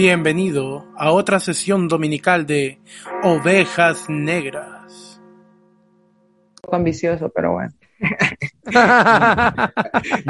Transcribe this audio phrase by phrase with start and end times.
[0.00, 2.78] Bienvenido a otra sesión dominical de
[3.22, 5.18] Ovejas Negras.
[5.22, 7.72] Un poco ambicioso, pero bueno.
[8.70, 9.72] ya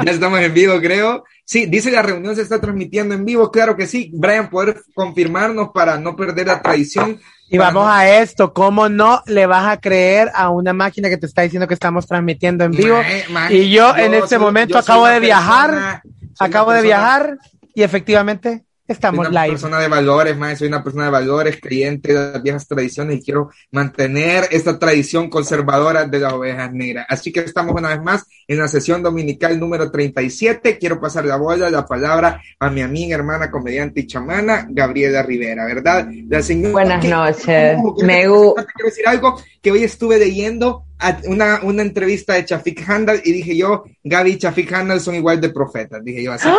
[0.05, 1.25] estamos en vivo, creo.
[1.43, 3.51] Sí, dice la reunión se está transmitiendo en vivo.
[3.51, 4.09] Claro que sí.
[4.13, 7.19] Brian, poder confirmarnos para no perder la tradición.
[7.49, 11.25] Y vamos a esto, ¿cómo no le vas a creer a una máquina que te
[11.25, 12.99] está diciendo que estamos transmitiendo en vivo?
[13.31, 16.03] Ma- ma- y yo, en este soy- momento yo acabo de viajar, persona-
[16.39, 17.37] acabo de viajar
[17.75, 19.53] y efectivamente Soy estamos una live.
[19.53, 23.21] persona de valores, más soy una persona de valores, creyente de las viejas tradiciones y
[23.23, 27.05] quiero mantener esta tradición conservadora de las ovejas negras.
[27.09, 30.77] Así que estamos una vez más en la sesión dominical número 37.
[30.77, 35.65] Quiero pasar la bola, la palabra a mi amiga, hermana, comediante y chamana, Gabriela Rivera,
[35.65, 36.07] ¿verdad?
[36.29, 37.77] La señora Buenas que- noches.
[37.99, 42.45] Que Megu, te quiero decir algo que hoy estuve leyendo a- una, una entrevista de
[42.45, 46.31] Chafik Handal y dije yo, Gaby y Chafik Handal son igual de profetas, dije yo,
[46.31, 46.55] así que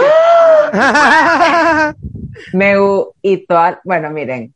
[2.52, 4.54] Megu y todas, bueno, miren,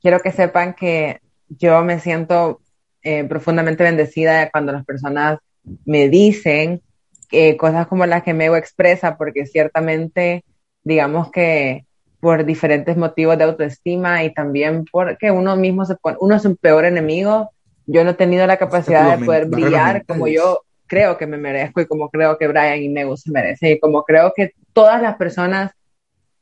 [0.00, 2.60] quiero que sepan que yo me siento
[3.02, 5.38] eh, profundamente bendecida cuando las personas
[5.84, 6.82] me dicen
[7.30, 10.44] eh, cosas como las que Megu expresa, porque ciertamente,
[10.82, 11.84] digamos que
[12.20, 16.56] por diferentes motivos de autoestima y también porque uno mismo se pone, uno es un
[16.56, 17.50] peor enemigo,
[17.86, 21.80] yo no he tenido la capacidad de poder brillar como yo creo que me merezco
[21.80, 25.16] y como creo que Brian y Megu se merecen y como creo que todas las
[25.16, 25.72] personas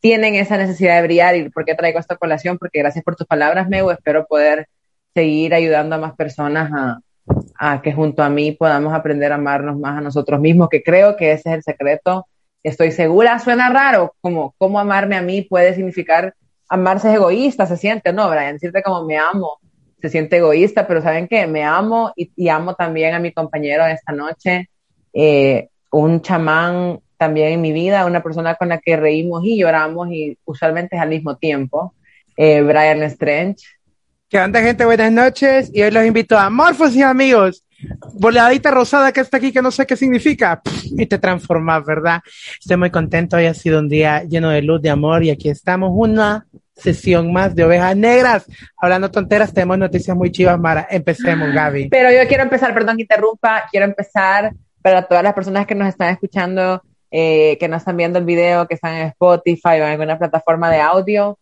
[0.00, 3.27] tienen esa necesidad de brillar y por qué traigo esta colación, porque gracias por tus
[3.27, 4.69] palabras, Megu, espero poder
[5.14, 6.70] seguir ayudando a más personas
[7.58, 11.16] a, que junto a mí podamos aprender a amarnos más a nosotros mismos, que creo
[11.16, 12.27] que ese es el secreto.
[12.62, 16.34] Estoy segura, suena raro, como cómo amarme a mí puede significar
[16.69, 18.54] amarse es egoísta, se siente, ¿no, Brian?
[18.54, 19.58] Decirte como me amo,
[20.00, 21.47] se siente egoísta, pero ¿saben qué?
[21.47, 24.69] Me amo y, amo también a mi compañero esta noche,
[25.12, 30.09] eh, un chamán también en mi vida, una persona con la que reímos y lloramos
[30.11, 31.95] y usualmente es al mismo tiempo,
[32.36, 33.64] eh, Brian Strange.
[34.28, 34.84] ¿Qué onda, gente?
[34.84, 35.70] Buenas noches.
[35.72, 37.64] Y hoy los invito a Morfos y amigos.
[38.15, 40.60] Voladita rosada que está aquí, que no sé qué significa.
[40.60, 42.21] Pff, Y te transformas, ¿verdad?
[42.59, 43.37] Estoy muy contento.
[43.37, 45.22] Hoy ha sido un día lleno de luz, de amor.
[45.22, 48.47] Y aquí estamos, una sesión más de ovejas negras.
[48.76, 50.87] Hablando tonteras, tenemos noticias muy chivas, Mara.
[50.91, 51.88] Empecemos, Gaby.
[51.88, 55.88] Pero yo quiero empezar, perdón que interrumpa, quiero empezar para todas las personas que nos
[55.88, 59.83] están escuchando, eh, que no están viendo el video, que están en Spotify o en
[59.83, 61.39] alguna plataforma de audio.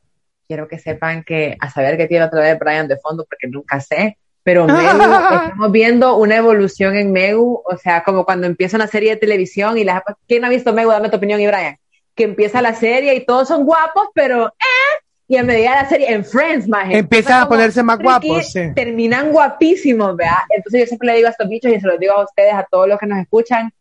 [0.47, 3.81] Quiero que sepan que, a saber que tiene otra vez Brian de fondo, porque nunca
[3.81, 8.87] sé, pero Megu, estamos viendo una evolución en Megu, o sea, como cuando empieza una
[8.87, 10.03] serie de televisión y las...
[10.29, 10.91] ¿Quién no ha visto Megu?
[10.91, 11.77] Dame tu opinión y Brian.
[12.15, 14.47] Que empieza la serie y todos son guapos, pero...
[14.47, 15.05] ¡eh!
[15.27, 18.61] Y a medida de la serie, en Friends, más Empiezan a ponerse más guapos, sí.
[18.75, 20.45] terminan guapísimos, ¿vea?
[20.51, 22.67] Entonces yo siempre le digo a estos bichos y se los digo a ustedes, a
[22.71, 23.73] todos los que nos escuchan,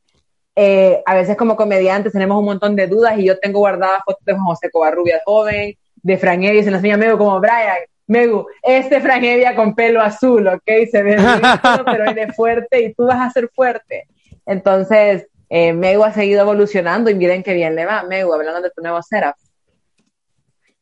[0.55, 4.23] eh, a veces como comediantes tenemos un montón de dudas y yo tengo guardadas fotos
[4.25, 7.77] de José Covarrubias joven, de Fran Evia, se las enseña Megu como Brian,
[8.07, 10.69] Megu, este Fran Evia con pelo azul, ¿ok?
[10.91, 14.07] Se ve ridículo, pero él es fuerte y tú vas a ser fuerte.
[14.45, 18.69] Entonces, eh, Megu ha seguido evolucionando y miren qué bien le va, Megu, hablando de
[18.69, 19.35] tu nuevo setup.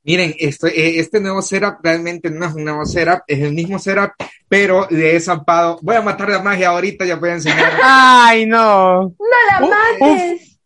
[0.03, 3.77] Miren, esto, eh, este nuevo setup realmente no es un nuevo setup, es el mismo
[3.77, 4.11] setup,
[4.49, 5.77] pero le he zampado.
[5.81, 7.71] Voy a matar la magia ahorita, ya voy a enseñar.
[7.83, 9.01] ¡Ay, no!
[9.03, 9.15] ¡No
[9.49, 9.67] la
[9.99, 10.59] mates!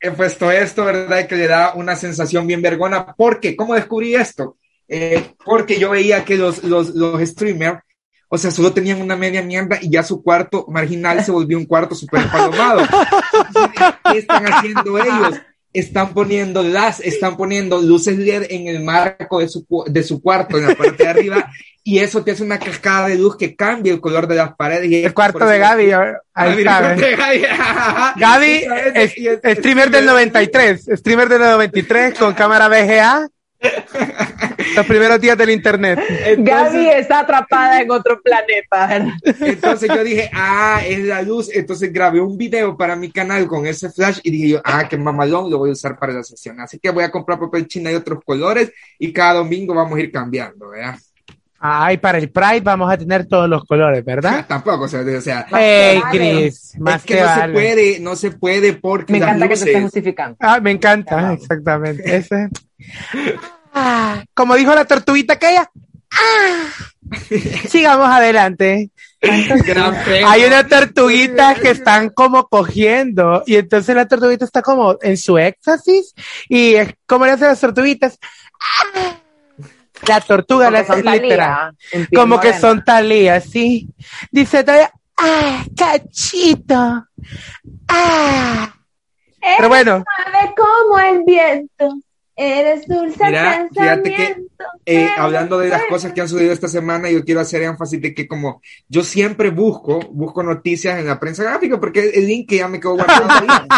[0.00, 1.26] He puesto esto, ¿verdad?
[1.26, 3.14] Que le da una sensación bien vergona.
[3.14, 3.56] ¿Por qué?
[3.56, 4.56] ¿Cómo descubrí esto?
[4.88, 7.80] Eh, porque yo veía que los, los, los streamers,
[8.28, 11.66] o sea, solo tenían una media mierda y ya su cuarto marginal se volvió un
[11.66, 12.82] cuarto súper palomado.
[14.12, 15.40] ¿Qué están haciendo ellos?
[15.78, 20.58] Están poniendo las, están poniendo luces LED en el marco de su, de su cuarto,
[20.58, 21.50] en la parte de arriba,
[21.84, 24.90] y eso te hace una cascada de luz que cambia el color de las paredes.
[24.90, 28.14] Y El cuarto de Gaby, ahí Ah, está.
[28.16, 28.64] Gaby.
[29.54, 33.28] Streamer del 93, streamer del 93 con cámara VGA.
[34.74, 35.98] Los primeros días del internet.
[36.26, 39.12] Entonces- Gaby está atrapada en otro planeta.
[39.40, 41.50] Entonces yo dije, ah, es la luz.
[41.54, 44.96] Entonces grabé un video para mi canal con ese flash y dije yo, ah, qué
[44.98, 46.60] mamalón, lo voy a usar para la sesión.
[46.60, 50.02] Así que voy a comprar papel china de otros colores y cada domingo vamos a
[50.02, 50.96] ir cambiando, ¿verdad?
[51.58, 54.44] Ay, para el Pride vamos a tener todos los colores, ¿verdad?
[54.46, 56.02] Tampoco, o sea, o sea Hey.
[56.10, 59.54] Chris, más es que, que no se puede, no se puede porque Me encanta que
[59.56, 60.36] te estés justificando.
[60.38, 62.16] Ah, me encanta, exactamente.
[62.16, 62.50] Ese.
[63.78, 65.70] Ah, como dijo la tortuguita aquella.
[66.10, 66.72] Ah.
[67.68, 68.90] Sigamos adelante.
[69.20, 75.38] Hay unas tortuguitas que están como cogiendo y entonces la tortuguita está como en su
[75.38, 76.14] éxtasis
[76.48, 78.18] y es como le hacen las tortuguitas.
[78.60, 79.16] Ah.
[80.06, 81.74] La tortuga, la literal.
[81.90, 83.88] Piel Como que son talías, sí.
[84.30, 87.06] Dice todavía, ah, cachito.
[87.88, 88.74] Ah.
[89.56, 92.05] Pero bueno, Sabe como el viento.
[92.38, 94.36] Eres dulce Mira, fíjate que eh,
[94.84, 98.14] eres hablando de las cosas que han sucedido esta semana, yo quiero hacer énfasis de
[98.14, 102.58] que como yo siempre busco, busco noticias en la prensa gráfica porque el link que
[102.58, 103.68] ya me quedó guardado ahí.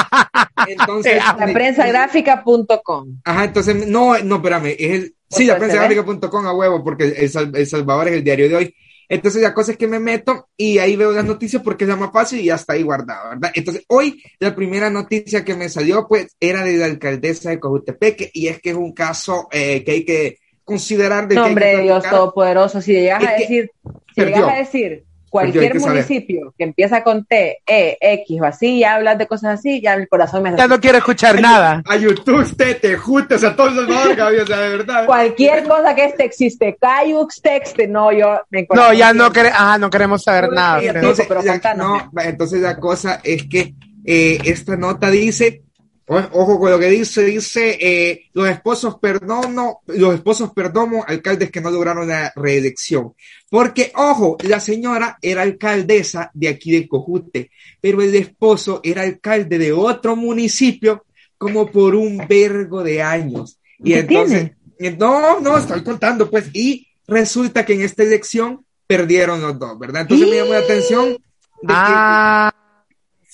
[0.67, 3.21] Entonces, La prensagráfica.com.
[3.25, 7.67] Ajá, entonces, no, no, espérame, es el, sí, la prensagráfica.com a huevo, porque el, el
[7.67, 8.75] Salvador es el diario de hoy.
[9.09, 11.97] Entonces, la cosa es que me meto y ahí veo las noticias porque es la
[11.97, 13.51] más fácil y ya está ahí guardado, ¿verdad?
[13.55, 18.31] Entonces, hoy la primera noticia que me salió, pues, era de la alcaldesa de Cojutepeque
[18.35, 21.49] y es que es un caso eh, que hay que considerar de que hay que
[21.49, 22.05] Nombre de Dios.
[22.05, 22.81] Todopoderoso.
[22.83, 23.71] Si llegas a decir,
[24.15, 25.95] si llegas a decir hay cualquier que saber.
[25.97, 29.95] municipio que empieza con T, E, X o así, ya hablas de cosas así, ya
[29.95, 31.83] el corazón me hace Ya no quiero escuchar nada.
[31.87, 35.07] A YouTube, Tete, Jute, o sea, todo El Salvador, cabrón, o sea, de verdad.
[35.07, 39.77] Cualquier cosa que este existe, Cayux, texte, no, yo me No, ya no, quere- ah,
[39.79, 40.79] no queremos saber nada.
[40.83, 40.97] Entonces-.
[40.97, 42.03] Entonces, pero la, contanos.
[42.13, 43.75] no, entonces la cosa es que
[44.05, 45.63] eh, esta nota dice,
[46.09, 51.61] ojo con lo que dice, dice, eh, los esposos perdono, los esposos perdono alcaldes que
[51.61, 53.15] no lograron la reelección.
[53.51, 57.51] Porque, ojo, la señora era alcaldesa de aquí de Cojute,
[57.81, 61.05] pero el esposo era alcalde de otro municipio
[61.37, 63.59] como por un vergo de años.
[63.79, 68.65] Y ¿Qué entonces, eh, no, no, estoy contando, pues, y resulta que en esta elección
[68.87, 70.03] perdieron los dos, ¿verdad?
[70.03, 71.19] Entonces me llamó la atención de
[71.67, 72.55] que Ah,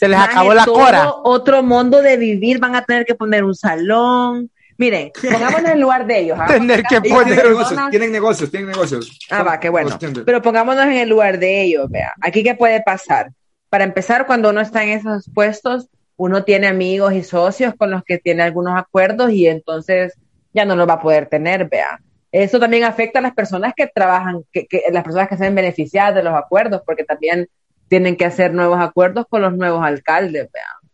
[0.05, 1.11] se les acabó la todo cora.
[1.25, 4.51] Otro mundo de vivir, van a tener que poner un salón.
[4.77, 6.39] Miren, pongámonos en el lugar de ellos.
[6.39, 9.19] hagamos Tener que ellos a tienen poner negocios, tienen negocios, tienen negocios.
[9.31, 9.97] Ah, va, qué bueno.
[10.27, 12.13] Pero pongámonos en el lugar de ellos, vea.
[12.21, 13.31] Aquí, ¿qué puede pasar?
[13.69, 18.03] Para empezar, cuando uno está en esos puestos, uno tiene amigos y socios con los
[18.05, 20.15] que tiene algunos acuerdos y entonces
[20.53, 22.01] ya no los va a poder tener, vea.
[22.31, 25.55] Eso también afecta a las personas que trabajan, que, que- las personas que se ven
[25.55, 27.49] beneficiadas de los acuerdos, porque también
[27.89, 30.49] tienen que hacer nuevos acuerdos con los nuevos alcaldes.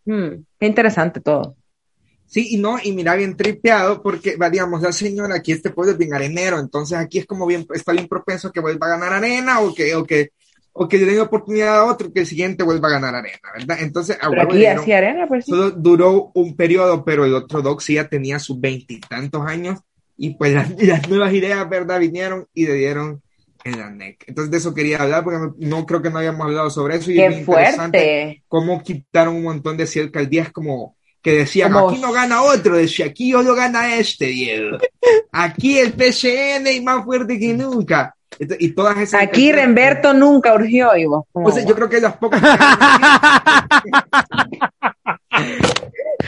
[0.04, 1.56] Hmm, qué interesante todo.
[2.26, 5.98] Sí, y no, y mira, bien tripeado, porque, digamos, la señora aquí, este pueblo es
[5.98, 9.58] bien arenero, entonces aquí es como bien, está bien propenso que vuelva a ganar arena
[9.60, 10.30] o que, o que,
[10.72, 13.78] o que le den oportunidad a otro que el siguiente vuelva a ganar arena, ¿verdad?
[13.80, 15.50] Entonces, Pero aquí arena, pues sí.
[15.50, 19.80] solo duró un periodo, pero el otro doc sí ya tenía sus veintitantos años
[20.16, 21.98] y pues las, las nuevas ideas, ¿verdad?
[21.98, 23.22] Vinieron y le dieron
[23.64, 24.24] en la NEC.
[24.26, 27.10] Entonces de eso quería hablar porque no, no creo que no habíamos hablado sobre eso
[27.10, 28.42] y es Qué bien interesante fuerte.
[28.48, 33.06] cómo quitaron un montón de alcaldías como que decían, Como- aquí no gana otro, decía,
[33.06, 34.78] aquí solo gana este, Diego.
[35.32, 38.14] Aquí el PCN y más fuerte que nunca.
[38.38, 40.90] Y todas esas Aquí Remberto nunca urgió
[41.32, 42.40] como, o sea, yo creo que las pocas.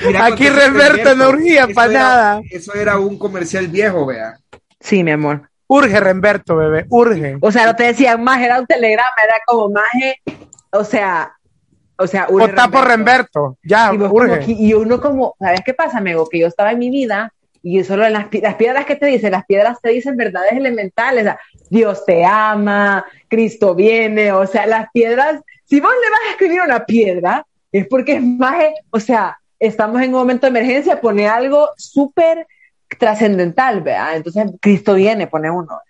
[0.05, 2.43] Mira, Aquí Remberto no urgía para nada.
[2.50, 4.38] Eso era un comercial viejo, vea.
[4.81, 5.49] Sí, mi amor.
[5.67, 7.38] Urge, Remberto, bebé, urge.
[7.41, 9.85] O sea, no te decían más, era un telegrama, era como más,
[10.70, 11.32] o sea,
[11.97, 14.44] o sea, urge Votá por Remberto, ya, Y, como urge.
[14.47, 16.29] y uno como, ¿sabes qué pasa, amigo?
[16.29, 17.32] Que yo estaba en mi vida
[17.62, 21.23] y solo en las, las piedras que te dicen, las piedras te dicen verdades elementales,
[21.23, 26.20] o sea, Dios te ama, Cristo viene, o sea, las piedras, si vos le vas
[26.26, 28.56] a escribir una piedra, es porque es más,
[28.91, 32.47] o sea, estamos en un momento de emergencia, pone algo súper
[32.99, 34.17] trascendental, ¿verdad?
[34.17, 35.81] Entonces, Cristo viene, pone uno.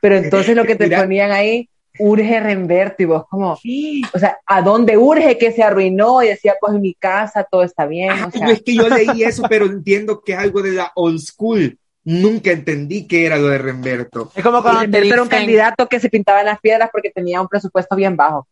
[0.00, 1.00] Pero entonces lo que te Mira.
[1.00, 1.68] ponían ahí,
[1.98, 6.22] urge Remberto, y vos como, o sea, ¿a dónde urge que se arruinó?
[6.22, 8.74] Y decía, pues en mi casa todo está bien, o Ay, sea, no, es que
[8.74, 11.78] yo leí eso, pero entiendo que es algo de la old school.
[12.06, 14.30] Nunca entendí que era lo de Remberto.
[14.34, 17.40] Es como cuando te era un candidato que se pintaba en las piedras porque tenía
[17.40, 18.46] un presupuesto bien bajo.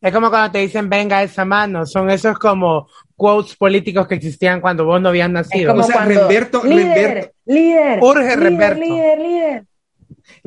[0.00, 2.88] es como cuando te dicen venga esa mano, son esos como
[3.20, 5.72] quotes políticos que existían cuando vos no habías nacido.
[5.72, 8.80] como O sea, cuando, Remberto- líder, Remberto- líder, Urge líder, Remberto.
[8.80, 9.64] líder, líder.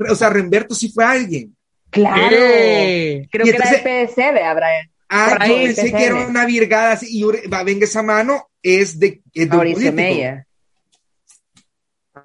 [0.10, 1.56] O sea, Remberto sí fue alguien.
[1.92, 2.22] Claro.
[2.32, 3.28] ¡Eh!
[3.32, 4.90] Creo Y que era entonces- del PDC, vea, Brian.
[5.10, 5.98] Ah, ahí, yo pensé PCN.
[6.00, 7.06] que era una virgada así.
[7.12, 9.94] Y va, venga esa mano, es de, es de Mauricio.
[9.94, 10.46] Meyer.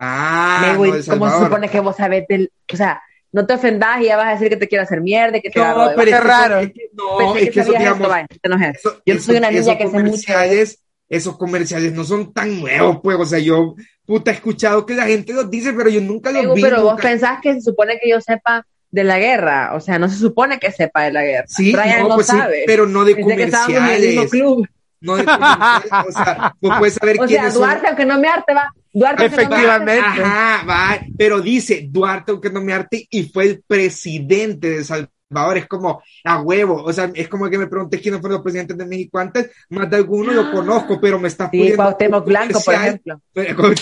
[0.01, 2.51] Ah, Me no, ¿Cómo se supone que vos sabés del...
[2.73, 3.03] O sea,
[3.33, 5.59] no te ofendas y ya vas a decir que te quiero hacer mierda que te
[5.59, 6.59] No, agarro pero es que raro.
[6.61, 8.27] es que- no, Pensé es que que eso, esto, vaya,
[8.73, 9.93] eso- Yo soy esos- una niña que sé mucho.
[10.05, 13.75] comerciales, esos comerciales no son tan nuevos, pues, o sea, yo,
[14.07, 16.63] puta, he escuchado que la gente los dice, pero yo nunca los Diego, vi.
[16.63, 19.75] pero vos pensás que se supone que yo sepa de la guerra.
[19.75, 21.45] O sea, no se supone que sepa de la guerra.
[21.47, 22.65] Sí, Brian no, no, pues sí, sabe.
[22.67, 24.31] pero no de Pensé que estábamos en el mismo comerciales.
[24.31, 24.69] club.
[25.01, 27.63] No o sea, vos puedes saber O sea, quiénes son.
[27.63, 28.73] Duarte, aunque no me arte, va.
[28.93, 29.99] Duarte, aunque no me arte.
[29.99, 30.23] Efectivamente.
[30.23, 35.59] Ajá, va, pero dice Duarte, aunque no me arte, y fue el presidente de Salvador,
[35.59, 38.77] es como a huevo, o sea, es como que me preguntes quiénes fueron los presidentes
[38.77, 42.55] de México antes, más de alguno lo conozco, pero me estás Sí, Cuauhtémoc un Blanco,
[42.55, 43.21] por comercial, ejemplo.
[43.33, 43.57] Pero,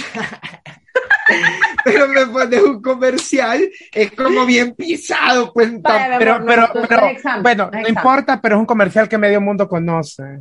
[1.84, 7.42] pero me pones un comercial, es como bien pisado, pues, Pero, pero, no, no, no
[7.42, 10.40] bueno, no no importa, pero es un comercial que medio mundo conoce.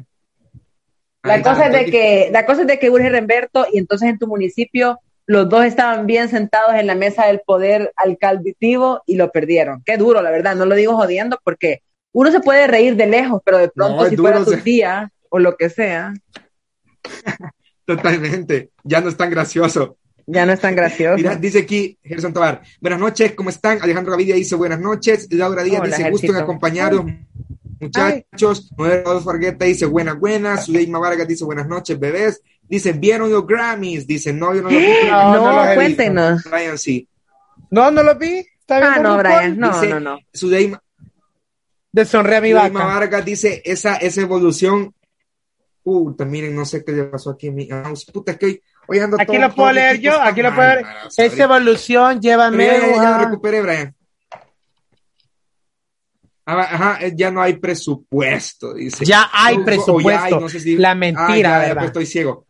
[1.25, 4.20] La cosa, es de que, la cosa es de que urge Remberto y entonces en
[4.20, 9.32] tu municipio los dos estaban bien sentados en la mesa del poder alcalditivo y lo
[9.32, 9.82] perdieron.
[9.84, 13.41] Qué duro, la verdad, no lo digo jodiendo porque uno se puede reír de lejos,
[13.44, 14.63] pero de pronto No, si fuera tu o sea.
[14.63, 16.13] tía o lo que sea,
[17.86, 18.72] Totalmente.
[18.84, 19.98] Ya no es tan gracioso.
[20.25, 21.17] ya no es tan gracioso.
[21.17, 22.62] Mira, dice aquí Gerson Tobar.
[22.82, 23.79] Buenas noches, ¿cómo están?
[23.82, 25.27] Alejandro Gavidia dice buenas noches.
[25.32, 27.05] Laura Díaz Hola, dice gusto en acompañaros,
[27.86, 28.72] muchachos.
[28.77, 30.65] Noel Rodolfo Argueta dice buenas, buenas.
[30.65, 32.42] Suleima Vargas dice buenas noches, bebés.
[32.68, 34.08] Dice, ¿vieron los Grammys?
[34.08, 34.88] Dice, no, yo no los vi.
[35.10, 36.44] No, No, no los cuéntenos.
[36.50, 37.08] Brian, sí.
[37.70, 38.46] No, no lo vi.
[38.60, 38.96] Está.
[38.96, 40.20] Ah, no, Brian, no, Dice- no, no.
[40.34, 40.82] Suleima,
[41.92, 42.84] Deshonré a mi vaca.
[42.86, 44.94] Vargas dice, esa, esa evolución.
[45.84, 48.06] Puta, miren, no sé qué le pasó aquí a mi mouse.
[48.12, 50.68] Puta, es que hoy, hoy ando Aquí todo- lo puedo leer yo, aquí lo puedo
[50.68, 50.86] leer.
[51.15, 52.65] Esa evolución, llévame.
[52.65, 53.96] Ya, ya, ya lo a- recuperé, Brian.
[56.48, 59.04] Ah, Ajá, eh, ya no hay presupuesto, dice.
[59.06, 60.10] Ya hay O- o presupuesto.
[60.12, 61.75] ya hay, no sé si- La Ah, mentira, ya, ya, ¿verdad?
[61.75, 62.46] pues estoy ciego.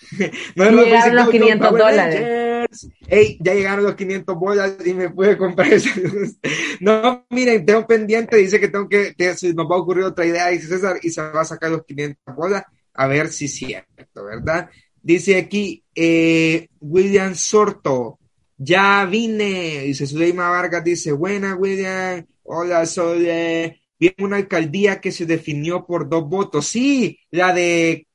[0.56, 2.14] no Llegaron dice, los "Go, go, 500 Power dólares".
[2.20, 2.88] Rangers".
[3.08, 6.36] Ey, ya llegaron los 500 bolas y me pude comprar esa luz.
[6.80, 10.26] No, miren, tengo pendiente, dice que tengo que, que se nos va a ocurrir otra
[10.26, 12.62] idea, dice César, y se va a sacar los 500 bolas,
[12.94, 14.68] a ver si es cierto, ¿verdad?
[15.02, 18.18] Dice aquí, eh, William Sorto,
[18.56, 25.26] ya vine, dice Suleima Vargas, dice, buena William, hola Sole, viene una alcaldía que se
[25.26, 28.06] definió por dos votos, sí, la de,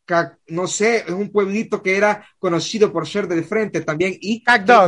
[0.47, 4.43] no sé, es un pueblito que era conocido por ser del frente también y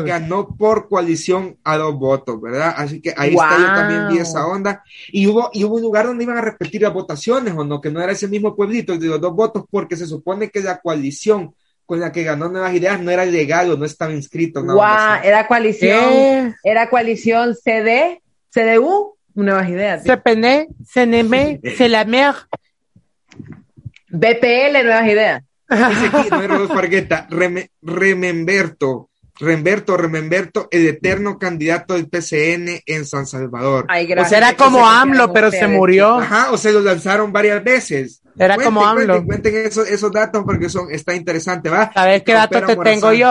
[0.05, 2.73] ganó por coalición a dos votos, ¿verdad?
[2.77, 3.75] Así que ahí está, yo Wow.
[3.75, 4.83] también vi esa onda.
[5.11, 7.79] Y hubo, y hubo un lugar donde iban a repetir las votaciones, ¿o no?
[7.81, 10.61] Que no era ese mismo pueblito, el de los dos votos, porque se supone que
[10.61, 11.53] la coalición
[11.85, 14.63] con la que ganó Nuevas Ideas no era legal o no estaba inscrito.
[14.81, 15.27] así.
[15.27, 16.53] era coalición, ¿Qué?
[16.63, 20.03] era coalición CD, CDU, nuevas ideas.
[20.03, 22.33] Se pene, se neme, se la mer.
[24.09, 25.43] BPL, nuevas ideas.
[25.69, 32.81] Dice aquí, no es Rodolfo Argueta, Reme- Rememberto, Remberto, Rememberto, el eterno candidato del PCN
[32.85, 33.85] en San Salvador.
[33.89, 34.37] Ay, Pues gracias.
[34.37, 36.19] era como se AMLO, pero se murió.
[36.19, 38.21] Ajá, o se lo lanzaron varias veces.
[38.37, 39.23] Era como AMLO.
[39.25, 41.91] Cuenten, cuenten esos, esos datos porque son, está interesante, ¿va?
[41.93, 42.99] ¿Sabes qué dato Pero te Morazán.
[43.01, 43.27] tengo yo?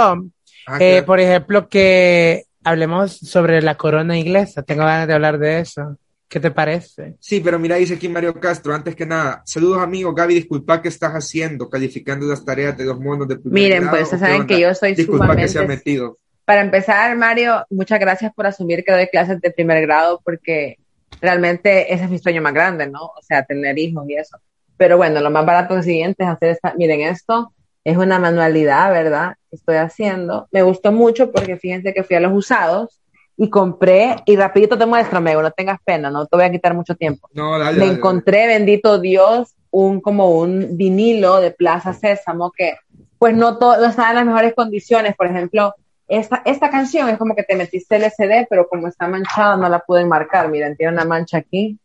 [0.66, 1.06] Ah, Eh, claro.
[1.06, 4.62] por ejemplo, que hablemos sobre la corona inglesa.
[4.62, 5.96] Tengo ganas de hablar de eso.
[6.28, 7.14] ¿Qué te parece?
[7.20, 10.88] Sí, pero mira, dice aquí Mario Castro, antes que nada, saludos amigos, Gaby, disculpa qué
[10.88, 14.18] estás haciendo, calificando las tareas de los monos de primer Miren, grado, pues ¿o qué
[14.18, 16.18] saben que yo soy Disculpa que se ha metido.
[16.44, 20.78] Para empezar, Mario, muchas gracias por asumir que doy clases de primer grado porque
[21.20, 23.04] realmente ese es mi sueño más grande, ¿no?
[23.04, 24.38] O sea, tener hijos y eso.
[24.76, 27.52] Pero bueno, lo más barato es siguiente es hacer esta, miren esto,
[27.84, 29.36] es una manualidad, ¿verdad?
[29.50, 30.48] Que estoy haciendo.
[30.50, 33.00] Me gustó mucho porque fíjense que fui a los usados
[33.36, 36.74] y compré, y rapidito te muestro, Mego, no tengas pena, no te voy a quitar
[36.74, 37.28] mucho tiempo.
[37.34, 42.76] No, dale, me dale, encontré, bendito Dios, un como un vinilo de Plaza Sésamo que
[43.18, 45.16] pues no, todo, no estaba en las mejores condiciones.
[45.16, 45.74] Por ejemplo,
[46.06, 49.68] esta, esta canción es como que te metiste el SD, pero como está manchada no
[49.68, 50.50] la pude enmarcar.
[50.50, 51.78] Miren, tiene una mancha aquí.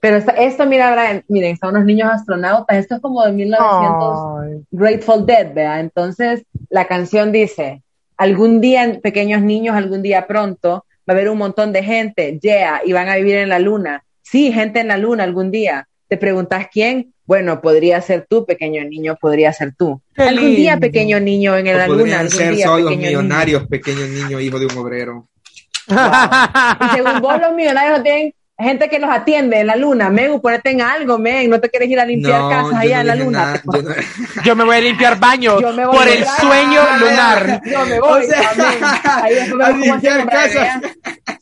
[0.00, 2.76] Pero esta, esto, mira, Brian, miren, están unos niños astronautas.
[2.78, 4.64] Esto es como de 1900 Ay.
[4.70, 5.80] Grateful Dead, ¿verdad?
[5.80, 7.82] Entonces, la canción dice,
[8.16, 12.80] algún día, pequeños niños, algún día pronto, va a haber un montón de gente, yeah,
[12.84, 14.04] y van a vivir en la luna.
[14.22, 15.86] Sí, gente en la luna algún día.
[16.08, 17.12] ¿Te preguntas quién?
[17.24, 20.00] Bueno, podría ser tú, pequeño niño, podría ser tú.
[20.14, 23.22] Qué algún día, pequeño niño en la luna, podrían ser día, solo los pequeño niño.
[23.22, 25.28] millonarios, pequeños niños, hijos de un obrero.
[25.88, 30.10] Y según vos, los millonarios no tienen gente que los atiende en la luna.
[30.10, 31.48] Megu, ponete en algo, men.
[31.50, 33.38] No te quieres ir a limpiar casas yo allá no en la luna.
[33.38, 33.94] nada, yo no-
[34.44, 37.62] Yo me voy a limpiar baño Yo me voy por a el sueño lunar.
[37.70, 38.22] Yo me voy.
[38.22, 39.22] O sea.
[39.22, 40.56] Ahí después a limpiar casas.
[40.56, 40.80] allá.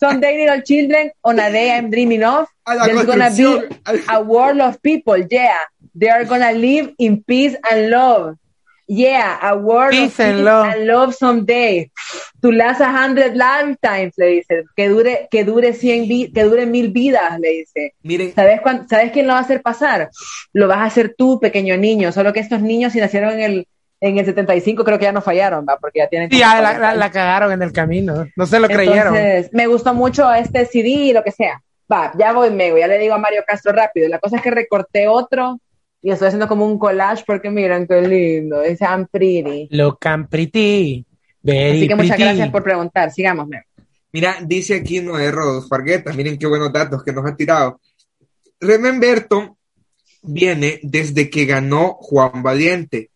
[0.01, 2.49] Someday little children on a day I'm dreaming of.
[2.85, 3.69] There's gonna be
[4.09, 5.17] a world of people.
[5.31, 5.57] Yeah.
[5.95, 8.37] They are gonna live in peace and love.
[8.91, 10.67] Yeah, a world Peace of and peace love.
[10.67, 11.91] and love someday.
[12.41, 14.65] To last a hundred lifetimes, le dice.
[14.75, 17.93] Que dure, que dure cien vi- que dure mil vidas, le dice.
[18.03, 20.09] Miren, ¿Sabes, cuán- ¿Sabes quién lo va a hacer pasar?
[20.55, 22.13] Lo vas a hacer tú, pequeño niño.
[22.13, 23.69] Solo que estos niños, si nacieron en el,
[24.01, 25.77] en el 75, creo que ya no fallaron, ¿va?
[25.77, 26.31] Porque ya tienen.
[26.31, 28.27] Sí, ya la, 40 la- la cagaron en el camino.
[28.37, 29.15] No se lo creyeron.
[29.15, 31.61] Entonces, me gustó mucho este CD y lo que sea.
[31.93, 34.09] Va, ya voy, Mego, ya le digo a Mario Castro rápido.
[34.09, 35.59] La cosa es que recorté otro
[36.09, 38.63] y estoy haciendo como un collage porque miren qué lindo.
[38.63, 39.69] Dice I'm pretty.
[39.71, 41.05] Look and pretty.
[41.43, 42.25] Very Así que muchas pretty.
[42.25, 43.11] gracias por preguntar.
[43.13, 43.47] Sigamos.
[44.11, 47.79] Mira, dice aquí Noé Rodolfo Argueta, miren qué buenos datos que nos ha tirado.
[48.59, 49.59] Rememberto
[50.23, 53.11] viene desde que ganó Juan Valiente.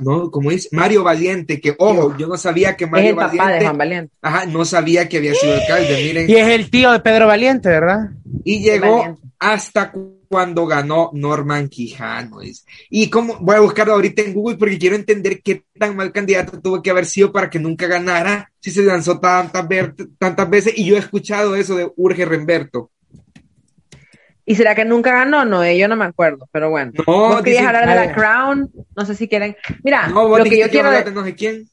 [0.00, 3.30] No, como dice, Mario Valiente, que ojo, yo no sabía que Es Mario el papá
[3.32, 4.14] de Valiente, Juan Valiente.
[4.22, 7.68] ajá, no sabía que había sido alcalde, miren, Y es el tío de Pedro Valiente,
[7.68, 8.10] ¿verdad?
[8.44, 9.22] y llegó Valiente.
[9.38, 9.92] hasta
[10.28, 12.38] cuando ganó Norman Quijano.
[12.90, 16.60] Y como voy a buscarlo ahorita en Google porque quiero entender qué tan mal candidato
[16.60, 19.66] tuvo que haber sido para que nunca ganara si se lanzó tantas,
[20.18, 20.72] tantas veces.
[20.76, 22.90] Y yo he escuchado eso de Urge Remberto.
[24.46, 25.44] ¿Y será que nunca ganó?
[25.44, 26.92] No, eh, yo no me acuerdo, pero bueno.
[27.04, 28.70] No, ¿Vos querías hablar de la Crown?
[28.96, 29.56] No sé si quieren.
[29.82, 30.90] Mira, lo que yo quiero.
[30.90, 31.10] De...
[31.10, 31.68] No sé quién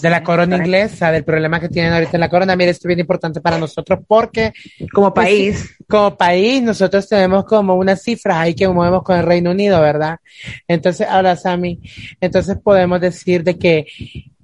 [0.00, 2.56] de la corona inglesa, del problema que tienen ahorita en la corona.
[2.56, 4.52] Mira, esto es bien importante para nosotros porque
[4.92, 9.24] como pues, país, como país, nosotros tenemos como unas cifras ahí que movemos con el
[9.24, 10.18] Reino Unido, ¿verdad?
[10.66, 11.80] Entonces, ahora, Sammy,
[12.20, 13.86] entonces podemos decir de que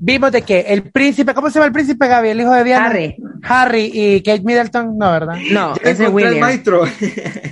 [0.01, 2.31] vimos de que el príncipe, ¿cómo se llama el príncipe Gaby?
[2.31, 2.87] El hijo de Diana.
[2.87, 3.17] Harry.
[3.43, 5.37] Harry y Kate Middleton, no, ¿verdad?
[5.51, 6.35] No, ese es William.
[6.35, 6.85] El maestro.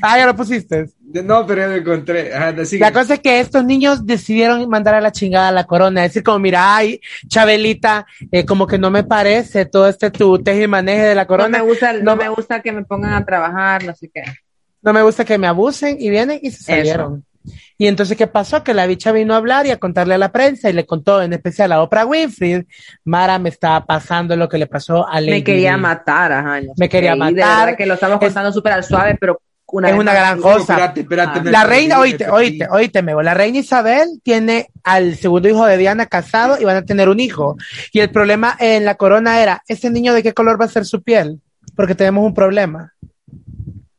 [0.02, 0.87] ah, ya lo pusiste.
[1.25, 2.31] No, pero ya lo encontré.
[2.78, 6.05] la cosa es que estos niños decidieron mandar a la chingada la corona.
[6.05, 10.38] Es decir, como, mira, ay, Chabelita, eh, como que no me parece todo este tu
[10.38, 11.59] teje y maneje de la corona.
[11.59, 14.23] No me gusta, no, me gusta que me pongan a trabajar, no sé qué.
[14.83, 17.25] No me gusta que me abusen y vienen y se salieron.
[17.76, 18.62] Y entonces, ¿qué pasó?
[18.64, 21.23] Que la bicha vino a hablar y a contarle a la prensa y le contó
[21.23, 22.67] en especial a Oprah Winfrey,
[23.05, 26.61] Mara me estaba pasando lo que le pasó a Lady Me quería matar, ajá.
[26.76, 27.76] Me quería matar.
[27.76, 29.40] que lo estamos contando súper al suave, pero
[29.71, 30.95] una es una gran cosa.
[31.45, 36.57] la reina, oíste, oíste, oíste, la reina Isabel tiene al segundo hijo de Diana casado
[36.59, 37.57] y van a tener un hijo.
[37.93, 40.87] Y el problema en la corona era, ¿ese niño de qué color va a ser
[40.87, 41.40] su piel?
[41.76, 42.95] Porque tenemos un problema.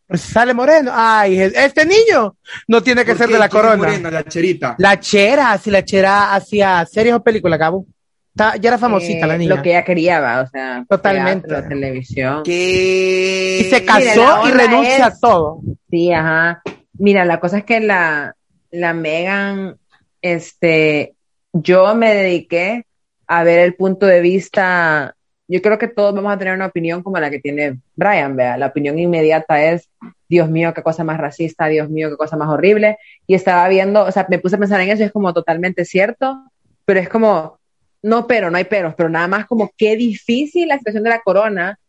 [0.10, 0.92] Pues sale moreno.
[0.92, 2.36] Ay, este niño
[2.68, 3.96] no tiene que ser de la corona.
[4.10, 4.75] la cherita.
[4.80, 7.86] La chera, si la chera hacía series o películas, Gabo.
[8.34, 9.56] ya era famosita la eh, niña.
[9.56, 11.51] Lo que ella quería, o sea, totalmente.
[11.51, 12.42] la televisión.
[12.48, 15.62] Y se casó y renuncia a todo.
[15.92, 16.63] Sí, ajá.
[16.94, 18.36] Mira, la cosa es que la,
[18.72, 19.78] la Megan,
[20.24, 21.13] este,
[21.54, 22.88] yo me dediqué
[23.28, 25.16] a ver el punto de vista
[25.50, 28.56] yo creo que todos vamos a tener una opinión como la que tiene Brian, vea,
[28.56, 29.89] la opinión inmediata es,
[30.29, 34.06] Dios mío, qué cosa más racista, Dios mío, qué cosa más horrible, y estaba viendo,
[34.06, 36.44] o sea, me puse a pensar en eso y es como totalmente cierto,
[36.86, 37.60] pero es como,
[38.03, 41.22] no pero, no hay peros, pero nada más como qué difícil la situación de la
[41.22, 41.79] corona,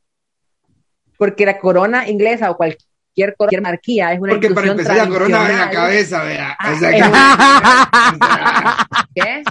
[1.18, 5.38] porque la corona inglesa o cualquier cualquier monarquía es una Porque para empezar la corona
[5.38, 6.56] va en la cabeza, vea.
[6.58, 6.74] Ah,
[9.14, 9.42] ¿Qué?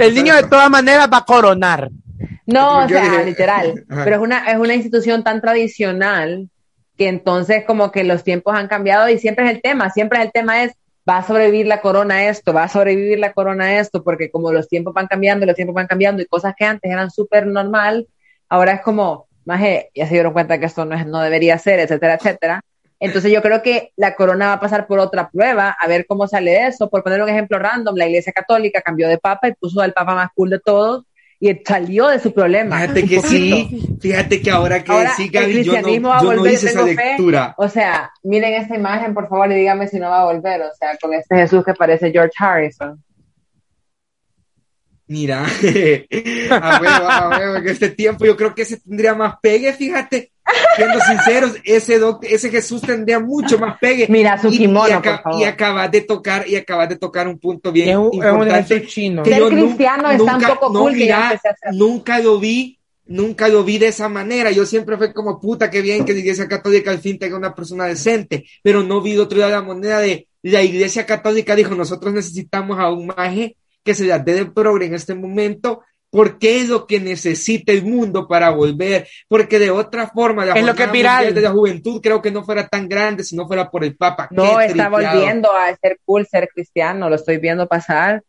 [0.00, 1.88] el niño de todas maneras va a coronar.
[2.46, 3.84] No, o sea, literal.
[3.88, 6.48] Pero es una, es una institución tan tradicional
[6.96, 10.32] que entonces como que los tiempos han cambiado y siempre es el tema, siempre el
[10.32, 10.72] tema es,
[11.08, 14.68] va a sobrevivir la corona esto, va a sobrevivir la corona esto, porque como los
[14.68, 18.08] tiempos van cambiando, los tiempos van cambiando y cosas que antes eran súper normal,
[18.48, 19.60] ahora es como, más
[19.94, 22.62] ya se dieron cuenta que esto no, es, no debería ser, etcétera, etcétera.
[22.98, 26.26] Entonces yo creo que la corona va a pasar por otra prueba, a ver cómo
[26.26, 26.88] sale eso.
[26.88, 30.14] Por poner un ejemplo random, la Iglesia Católica cambió de papa y puso al papa
[30.14, 31.04] más cool de todos
[31.38, 32.80] y salió de su problema.
[32.80, 36.82] Fíjate que sí, fíjate que ahora que sí, Gaby, yo no, yo no hice esa
[36.82, 37.54] lectura.
[37.58, 40.62] O sea, miren esta imagen, por favor, y díganme si no va a volver.
[40.62, 43.02] O sea, con este Jesús que parece George Harrison.
[45.08, 45.44] Mira,
[46.50, 50.32] a huevo, a huevo, que este tiempo yo creo que se tendría más pegue, fíjate.
[50.76, 54.06] Siendo sinceros, ese, ese Jesús tendría mucho más pegue.
[54.08, 55.02] Mira su kimono,
[55.38, 58.76] y, acabas de tocar, y acabas de tocar un punto bien es un, importante.
[58.76, 59.22] Es chino.
[59.22, 60.96] Que yo cristiano está un poco no, cool
[61.72, 64.50] nunca lo vi, nunca lo vi de esa manera.
[64.50, 67.54] Yo siempre fue como puta, que bien que la iglesia católica al fin tenga una
[67.54, 71.74] persona decente, pero no vi otro lado de la moneda de la iglesia católica dijo,
[71.74, 76.60] nosotros necesitamos a un maje que se la dé de progre en este momento porque
[76.60, 80.74] es lo que necesita el mundo para volver, porque de otra forma la es lo
[80.74, 81.34] que viral.
[81.34, 84.28] de la juventud creo que no fuera tan grande si no fuera por el Papa.
[84.30, 88.22] No, está volviendo a ser cool ser cristiano, lo estoy viendo pasar.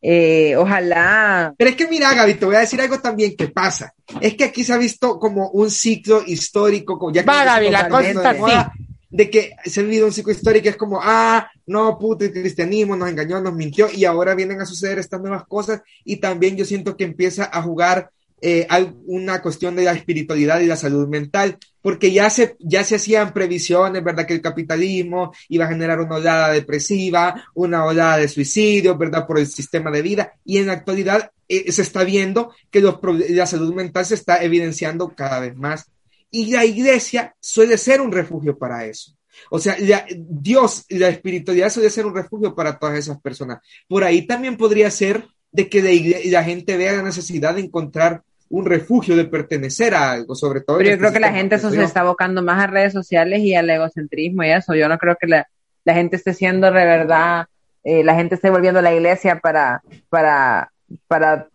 [0.00, 1.54] Eh, ojalá.
[1.56, 3.94] Pero es que mira, Gaby, te voy a decir algo también que pasa.
[4.20, 7.10] Es que aquí se ha visto como un ciclo histórico.
[7.12, 8.83] Ya Va, Gaby, la cosa está así
[9.14, 12.96] de que se ha vivido un ciclo histórico es como, ah, no, puto, el cristianismo
[12.96, 16.64] nos engañó, nos mintió, y ahora vienen a suceder estas nuevas cosas, y también yo
[16.64, 18.66] siento que empieza a jugar eh,
[19.06, 23.32] una cuestión de la espiritualidad y la salud mental, porque ya se, ya se hacían
[23.32, 24.26] previsiones, ¿verdad?
[24.26, 29.28] Que el capitalismo iba a generar una oleada depresiva, una oleada de suicidio, ¿verdad?
[29.28, 32.98] Por el sistema de vida, y en la actualidad eh, se está viendo que los,
[33.28, 35.86] la salud mental se está evidenciando cada vez más.
[36.34, 39.12] Y la iglesia suele ser un refugio para eso.
[39.50, 39.76] O sea,
[40.18, 43.60] Dios y la espiritualidad suele ser un refugio para todas esas personas.
[43.86, 45.80] Por ahí también podría ser de que
[46.28, 50.78] la, gente vea la necesidad de encontrar un refugio, de pertenecer a algo, sobre todo.
[50.78, 53.54] Pero yo creo que la gente eso se está abocando más a redes sociales y
[53.54, 54.74] al egocentrismo y eso.
[54.74, 55.46] Yo no creo que la,
[55.86, 57.46] gente esté siendo de verdad,
[57.84, 60.72] eh, la gente esté volviendo a la iglesia para, para,
[61.06, 61.48] para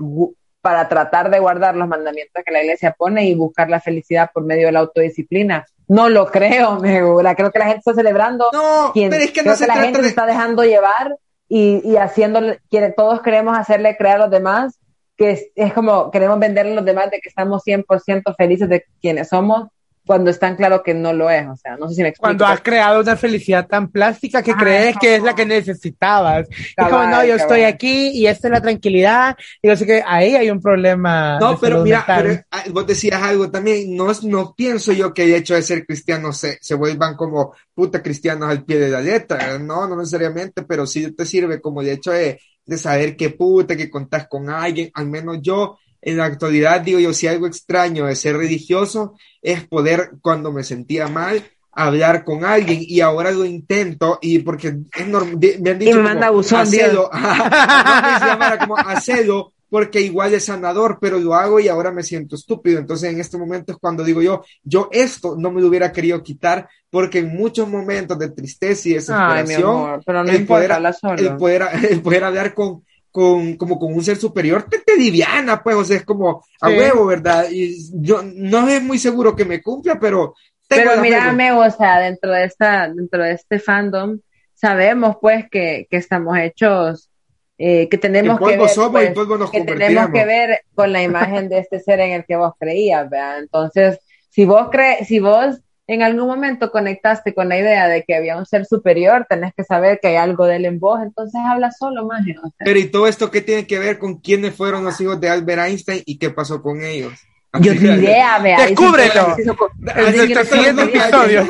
[0.61, 4.43] para tratar de guardar los mandamientos que la iglesia pone y buscar la felicidad por
[4.43, 5.65] medio de la autodisciplina.
[5.87, 7.35] No lo creo, me gusta.
[7.35, 8.49] Creo que la gente está celebrando.
[8.53, 10.03] No, Quien- pero es que creo no se la trata gente de...
[10.05, 11.17] se está dejando llevar
[11.47, 14.77] y, y haciendo, quiere, todos queremos hacerle creer a los demás
[15.17, 18.85] que es, es como queremos venderle a los demás de que estamos 100% felices de
[19.01, 19.67] quienes somos
[20.09, 21.47] cuando es tan claro que no lo es.
[21.47, 22.29] O sea, no sé si me explico.
[22.29, 26.47] Cuando has creado una felicidad tan plástica que crees es que es la que necesitabas.
[26.49, 27.41] Y como, Cabal, no, yo cabal.
[27.41, 29.37] estoy aquí y esta es la tranquilidad.
[29.61, 31.37] Y yo sé que ahí hay un problema.
[31.37, 35.35] No, pero mira, pero, ah, vos decías algo también, no, no pienso yo que el
[35.35, 39.59] hecho de ser cristiano se, se vuelvan como puta cristianos al pie de la letra,
[39.59, 43.77] no, no necesariamente, pero sí te sirve como el hecho de, de saber que puta,
[43.77, 48.05] que contás con alguien, al menos yo en la actualidad digo yo, si algo extraño
[48.05, 52.79] de ser religioso es poder cuando me sentía mal hablar con alguien.
[52.81, 56.59] Y ahora lo intento y porque es normal, me han dicho me como, manda buzón,
[56.61, 62.01] hacelo, no me como hacelo porque igual es sanador, pero lo hago y ahora me
[62.01, 62.79] siento estúpido.
[62.79, 66.23] Entonces en este momento es cuando digo yo, yo esto no me lo hubiera querido
[66.23, 70.71] quitar porque en muchos momentos de tristeza y Ay, desesperación, amor, pero no el poder-
[71.17, 75.61] el poder, el poder hablar con, con, como con un ser superior te, te liviana,
[75.63, 76.77] pues, o sea, es como a Sí.
[76.77, 77.45] huevo, ¿verdad?
[77.51, 80.35] Y yo no es muy seguro que me cumpla, pero
[80.67, 84.19] tengo Pero mírame, o sea, dentro de esta, dentro de este fandom,
[84.53, 87.09] sabemos pues que, que estamos hechos,
[87.57, 91.49] eh, que tenemos que, ver, somos pues, nos que tenemos que ver con la imagen
[91.49, 93.39] de este ser en el que vos creías, ¿verdad?
[93.39, 95.59] Entonces, si vos crees, si vos
[95.91, 99.63] en algún momento conectaste con la idea de que había un ser superior, tenés que
[99.63, 102.21] saber que hay algo de él en vos, entonces habla solo, más.
[102.59, 105.63] Pero ¿y todo esto qué tiene que ver con quiénes fueron los hijos de Albert
[105.63, 107.13] Einstein y qué pasó con ellos?
[107.59, 108.67] Yo Así ni que- idea, vea.
[108.67, 109.35] Descúbrelo.
[109.35, 110.97] En dicen que nuestro una se hizo siguiente comediante.
[110.99, 111.47] episodio.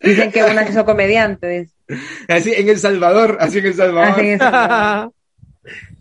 [0.00, 1.48] Dicen que una hizo comediante.
[1.48, 1.74] dice.
[2.28, 4.20] Así en El Salvador, así en El Salvador.
[4.20, 4.38] Así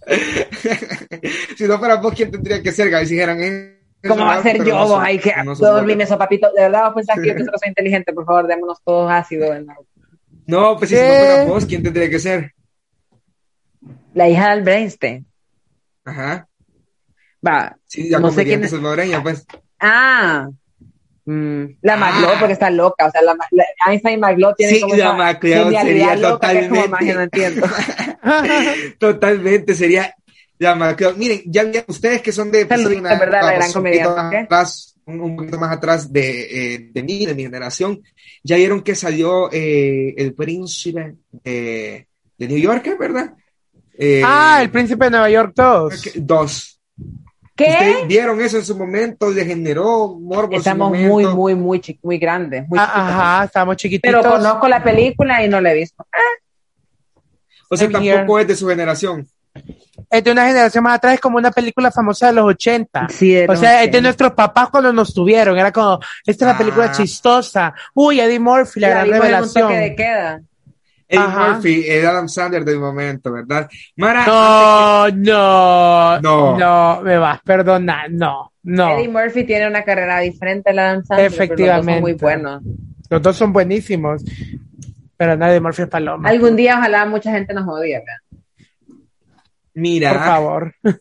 [1.57, 2.89] si no fuera vos, ¿quién tendría que ser?
[2.89, 3.05] Gaby?
[3.05, 3.74] Si dijeran, eh,
[4.07, 4.73] ¿Cómo va a ser yo?
[4.73, 4.89] no vos?
[4.89, 5.81] son- Ay, que no son todo buenos.
[5.81, 6.51] olviden eso, papito.
[6.55, 8.13] De verdad, vos pensás que yo que soy inteligente.
[8.13, 9.53] Por favor, démonos todos ácido.
[9.53, 9.77] en la-
[10.47, 11.07] No, pues si no ¿Qué?
[11.07, 12.53] fuera vos, ¿quién tendría que ser?
[14.13, 15.25] La hija de Albert Einstein.
[16.05, 16.47] Ajá.
[17.45, 17.75] Va.
[17.85, 18.71] Sí, ya No sé quién es.
[18.71, 19.45] salvadoreña, pues.
[19.79, 20.47] Ah.
[21.25, 21.97] Mm, la Ah.
[21.97, 23.07] McLeod, porque está loca.
[23.07, 26.15] O sea, la, la Einstein y McLeod tienen Sí, como la esa McLeod genialidad sería
[26.15, 27.67] loca que es como totalmente- magia, no entiendo.
[28.99, 30.15] Totalmente, sería
[30.59, 31.17] McLeod.
[31.17, 32.65] Miren, ya vieron ustedes que son de...
[32.65, 33.41] pues, Saludito, una- ¿verdad?
[33.41, 34.37] La gran vamos, un comediante, poquito más ¿qué?
[34.37, 38.01] atrás, un, poquito más atrás de, eh, de mí, de mi generación.
[38.43, 43.33] Ya vieron que salió eh, El Príncipe de, de New York, ¿verdad?
[43.97, 46.11] Eh, ah, el príncipe de Nueva York 2.
[46.15, 46.81] Dos.
[47.55, 47.63] ¿Qué?
[47.69, 49.31] ¿Ustedes vieron eso en su momento?
[49.31, 51.13] ¿Le generó morbo en su Estamos momento?
[51.13, 52.67] muy, muy, muy, muy grandes.
[52.67, 53.09] Muy Ah, chiquitos.
[53.13, 54.19] ajá, estamos chiquititos.
[54.21, 56.05] Pero conozco la película y no la he visto.
[57.69, 59.25] O sea, tampoco es de su generación.
[60.09, 63.07] Es de una generación más atrás, es como una película famosa de los 80.
[63.09, 64.01] Sí, de O sea, es de 80.
[64.01, 65.57] nuestros papás cuando nos tuvieron.
[65.57, 66.91] Era como, esta es la película Ah.
[66.91, 67.73] chistosa.
[67.93, 69.67] Uy, Eddie Murphy, la, La gran revelación.
[69.67, 70.41] toque de queda.
[71.07, 71.53] Eddie Ajá.
[71.53, 73.69] Murphy, el Adam Sandler del momento, ¿verdad?
[73.95, 76.57] Mara, No, no, No.
[76.57, 78.97] no, me vas, perdona, no, no.
[78.97, 81.93] Eddie Murphy tiene una carrera diferente a la Adam Sandler, pero los dos Efectivamente.
[81.93, 82.63] son muy buenos.
[83.09, 84.23] Los dos son buenísimos,
[85.15, 86.27] pero nadie Murphy es paloma.
[86.27, 88.17] Algún día ojalá mucha gente nos odie, ¿verdad?
[89.75, 90.75] Mira, Por favor.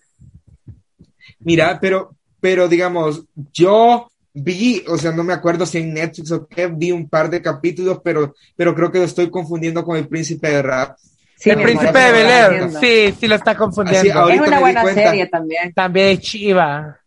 [1.41, 6.47] mira, pero, pero digamos, yo vi, o sea, no me acuerdo si en Netflix o
[6.47, 10.09] qué, vi un par de capítulos, pero, pero creo que lo estoy confundiendo con el
[10.09, 10.97] príncipe de rap.
[11.37, 14.01] Sí, el príncipe de Bel Air, sí, sí lo está confundiendo.
[14.01, 15.03] Así, ahorita Es una me di buena cuenta.
[15.03, 15.73] serie también.
[15.75, 17.01] También es chiva.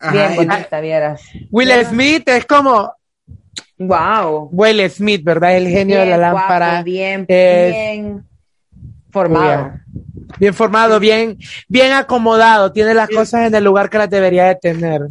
[0.00, 1.22] Ajá, Bien bonita, vieras.
[1.50, 2.92] Will Smith es como
[3.78, 4.48] Wow.
[4.52, 5.56] Will Smith, ¿verdad?
[5.56, 6.82] El genio de la lámpara.
[6.82, 8.24] bien, es- bien
[9.10, 9.72] formado.
[10.38, 10.54] Bien.
[10.54, 15.02] Formado, bien, bien acomodado, tiene las cosas en el lugar que las debería de tener.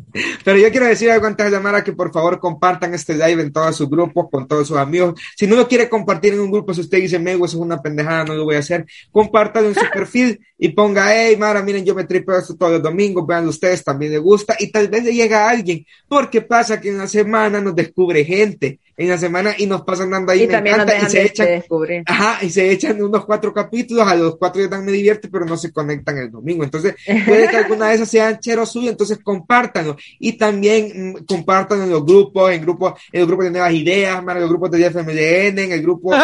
[0.43, 3.51] Pero yo quiero decir algo antes de Mara que por favor compartan este live en
[3.51, 5.19] todos sus grupos, con todos sus amigos.
[5.35, 7.81] Si no lo quiere compartir en un grupo, si usted dice, Mego, eso es una
[7.81, 11.85] pendejada, no lo voy a hacer, compártalo en su perfil y ponga, hey, Mara, miren,
[11.85, 15.03] yo me tripeo esto todos los domingos, vean ustedes, también le gusta y tal vez
[15.03, 19.17] le llega a alguien, porque pasa que en la semana nos descubre gente, en la
[19.17, 21.25] semana y nos pasan dando ahí, Y me también nos encanta, y dejan se de,
[21.25, 22.03] echan, descubrir.
[22.07, 25.57] Ajá, y se echan unos cuatro capítulos, a los cuatro ya me divierte, pero no
[25.57, 26.63] se conectan el domingo.
[26.63, 29.95] Entonces, puede que alguna de esas sean cheros suyos, entonces compártanlo.
[30.19, 34.19] Y también mm, compartan en los grupos, en grupos, en los grupos de nuevas ideas,
[34.19, 36.11] en los grupos de FMLN, en el grupo.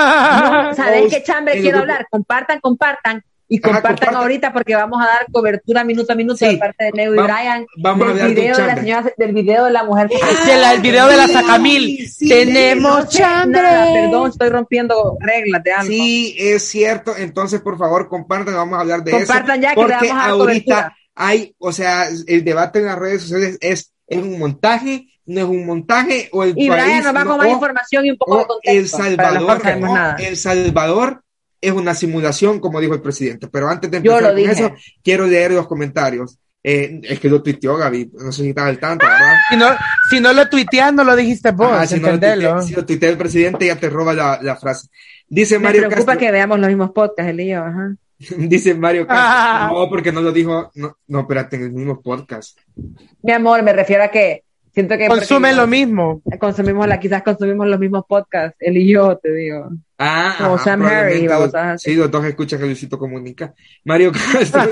[0.43, 2.07] No, ¿Saben post qué chambre quiero hablar?
[2.09, 3.23] Compartan, compartan.
[3.53, 6.47] Y Ajá, compartan ahorita porque vamos a dar cobertura minuto a minuto Sí.
[6.47, 9.31] de parte de Neo y Va- Brian vamos a del video de la señora, del
[9.33, 10.15] video de la mujer que
[10.51, 12.09] De la- el video de la Sacamil.
[12.09, 13.61] sí, Tenemos No sé chambre.
[13.61, 15.91] nada, perdón, estoy rompiendo reglas de algo.
[15.93, 17.15] Sí, es cierto.
[17.15, 19.19] Entonces, por favor, compartan, vamos a hablar de eso.
[19.19, 20.97] Compartan ya que le porque vamos a dar ahorita cobertura.
[21.13, 25.07] hay, o sea, el debate en las redes sociales es ¿Es un montaje?
[25.25, 26.27] ¿No es un montaje?
[26.33, 28.37] ¿O el Y país Brian nos va no- con más o- información y un poco
[28.39, 28.71] de contexto.
[28.77, 30.15] El no Salvador, sabemos o nada.
[30.19, 31.23] El Salvador
[31.63, 33.47] es una simulación, como dijo el presidente.
[33.47, 34.51] Pero antes de empezar con dije.
[34.51, 34.73] eso,
[35.03, 36.37] quiero leer los comentarios.
[36.65, 39.33] Eh, es que lo tuiteó Gaby, no sé si estaba al tanto, ¿verdad?
[39.49, 39.65] Si no,
[40.09, 43.17] si no lo tuiteas, no lo dijiste vos, Ah, si, no lo si tuitea el
[43.17, 44.87] presidente, ya te roba la, la frase.
[45.27, 47.63] Dice Me Mario preocupa Castro, que veamos los mismos podcasts, él y yo.
[47.65, 47.95] Ajá.
[48.37, 49.69] dice Mario Castro, Ah.
[49.73, 52.57] no, porque no lo dijo, no, no, espérate, en el mismo podcast.
[53.21, 55.07] Mi amor, me refiero a que siento que.
[55.07, 56.21] Consume lo mismo.
[56.39, 59.69] Consumimos la, quizás consumimos los mismos podcasts, él y yo, te digo.
[60.05, 61.91] Ah, Como ajá, Sam probablemente Harris, los- babosadas así.
[61.91, 63.53] Sí, los dos escuchan que Luisito comunica.
[63.85, 64.61] Mario Castro,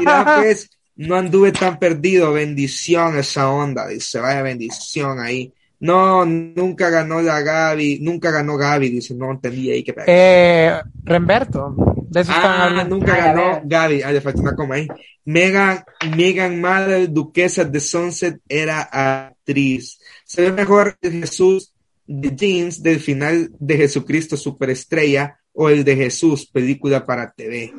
[0.00, 2.32] Mira, pues, no anduve tan perdido.
[2.32, 3.88] Bendición esa onda.
[3.88, 5.52] Dice, vaya bendición ahí.
[5.80, 7.98] No, nunca ganó la Gaby.
[8.00, 8.90] Nunca ganó Gaby.
[8.90, 11.74] Dice, no entendí ahí que eh, Remberto,
[12.08, 13.60] de eso Ah, nunca Ay, a ganó.
[13.64, 14.02] Gaby.
[14.02, 14.86] Ah, le falta una coma ahí.
[15.24, 15.82] Megan,
[16.16, 19.98] Megan Markle, duquesa de Sunset, era actriz.
[20.24, 21.71] Se ve mejor el Jesús
[22.06, 27.72] de Jeans del final de Jesucristo Superestrella o el de Jesús, película para TV.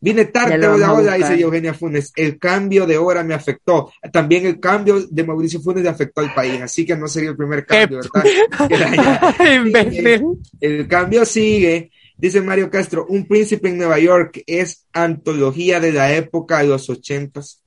[0.00, 1.40] Vine tarde, hola, hola, dice.
[1.40, 2.12] Eugenia Funes.
[2.14, 3.92] El cambio de hora me afectó.
[4.12, 7.36] También el cambio de Mauricio Funes le afectó al país, así que no sería el
[7.36, 8.24] primer cambio, ¿verdad?
[10.60, 11.90] El cambio sigue.
[12.16, 16.90] Dice Mario Castro, un príncipe en Nueva York es antología de la época de los
[16.90, 17.62] ochentas.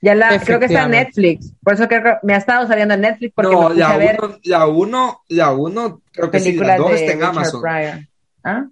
[0.00, 0.90] Ya la, creo que está en.
[0.92, 1.52] Netflix.
[1.62, 3.96] Por eso creo que me ha estado saliendo en Netflix porque me No, puse la
[3.96, 7.62] uno, la uno, la uno, creo que sí, la dos está en Amazon.
[8.44, 8.64] ¿Ah?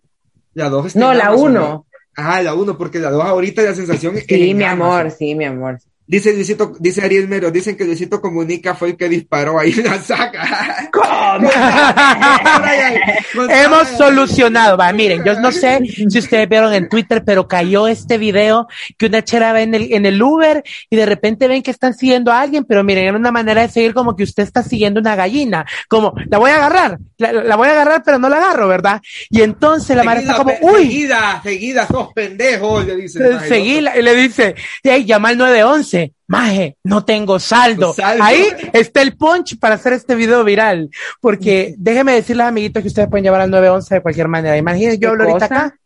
[0.55, 1.61] La dos está No, en la Amazon, uno.
[1.61, 1.87] ¿no?
[2.16, 4.83] Ajá, la uno, porque la dos ahorita la sensación es Sí, mi Amazon.
[5.01, 5.79] amor, sí, mi amor.
[6.09, 10.01] Dice Luisito, dice Ariel Mero, dicen que Luisito Comunica fue el que disparó ahí la
[10.01, 10.88] saca.
[13.51, 14.79] Hemos solucionado.
[14.79, 19.05] Va, miren, yo no sé si ustedes vieron en Twitter, pero cayó este video que
[19.05, 22.33] una chera va en el, en el Uber y de repente ven que están siguiendo
[22.33, 25.14] a alguien, pero miren, era una manera de seguir como que usted está siguiendo una
[25.14, 25.66] gallina.
[25.88, 29.03] Como, la voy a agarrar, la, la voy a agarrar, pero no la agarro, ¿verdad?
[29.29, 33.40] Y entonces la está como, uy, Seguida, seguida, sos pendejos, le dice.
[33.47, 35.97] seguí, y le dice, hey, llama al 911.
[36.26, 37.94] Maje, no tengo saldo.
[37.94, 38.22] Saldo.
[38.22, 40.90] Ahí está el punch para hacer este video viral.
[41.20, 44.56] Porque déjenme decirles, amiguitos, que ustedes pueden llevar al 911 de cualquier manera.
[44.56, 45.78] Imagínense, yo ¿Qué hablo ahorita acá.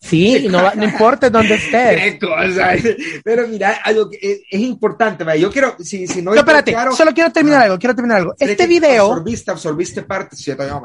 [0.00, 2.18] Sí, no, va- no importa dónde estés.
[3.24, 5.40] Pero mira, algo que es, es importante, ¿vale?
[5.40, 7.64] yo quiero, si, si no No, espérate, claro, solo quiero terminar Ah.
[7.64, 8.34] algo, quiero terminar algo.
[8.38, 10.66] Este video, Absorbiste, absorbiste parte, ¿cierto?
[10.66, 10.80] Yo,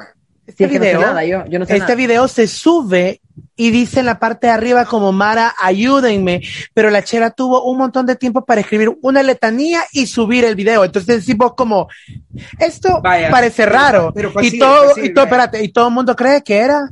[0.47, 1.95] Sí, este es que no sé video, nada, yo, yo no sé este nada.
[1.95, 3.21] video se sube
[3.55, 6.41] y dice en la parte de arriba como Mara, ayúdenme,
[6.73, 10.55] pero la chera tuvo un montón de tiempo para escribir una letanía y subir el
[10.55, 10.83] video.
[10.83, 11.87] Entonces decimos como,
[12.59, 14.11] esto Vaya, parece pero- raro.
[14.13, 16.43] pero fue y así, todo, fue así, y todo, espérate, y todo el mundo cree
[16.43, 16.89] que era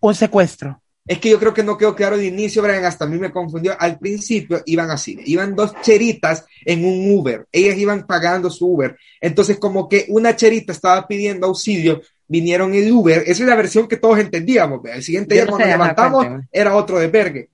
[0.00, 0.80] un secuestro.
[1.08, 3.30] Es que yo creo que no quedó claro de inicio, Brian, hasta a mí me
[3.30, 3.76] confundió.
[3.80, 8.96] Al principio iban así, iban dos cheritas en un Uber, ellas iban pagando su Uber.
[9.20, 13.86] Entonces, como que una cherita estaba pidiendo auxilio, vinieron el Uber, esa es la versión
[13.88, 14.80] que todos entendíamos.
[14.84, 17.48] El siguiente día no cuando levantamos era otro de vergue.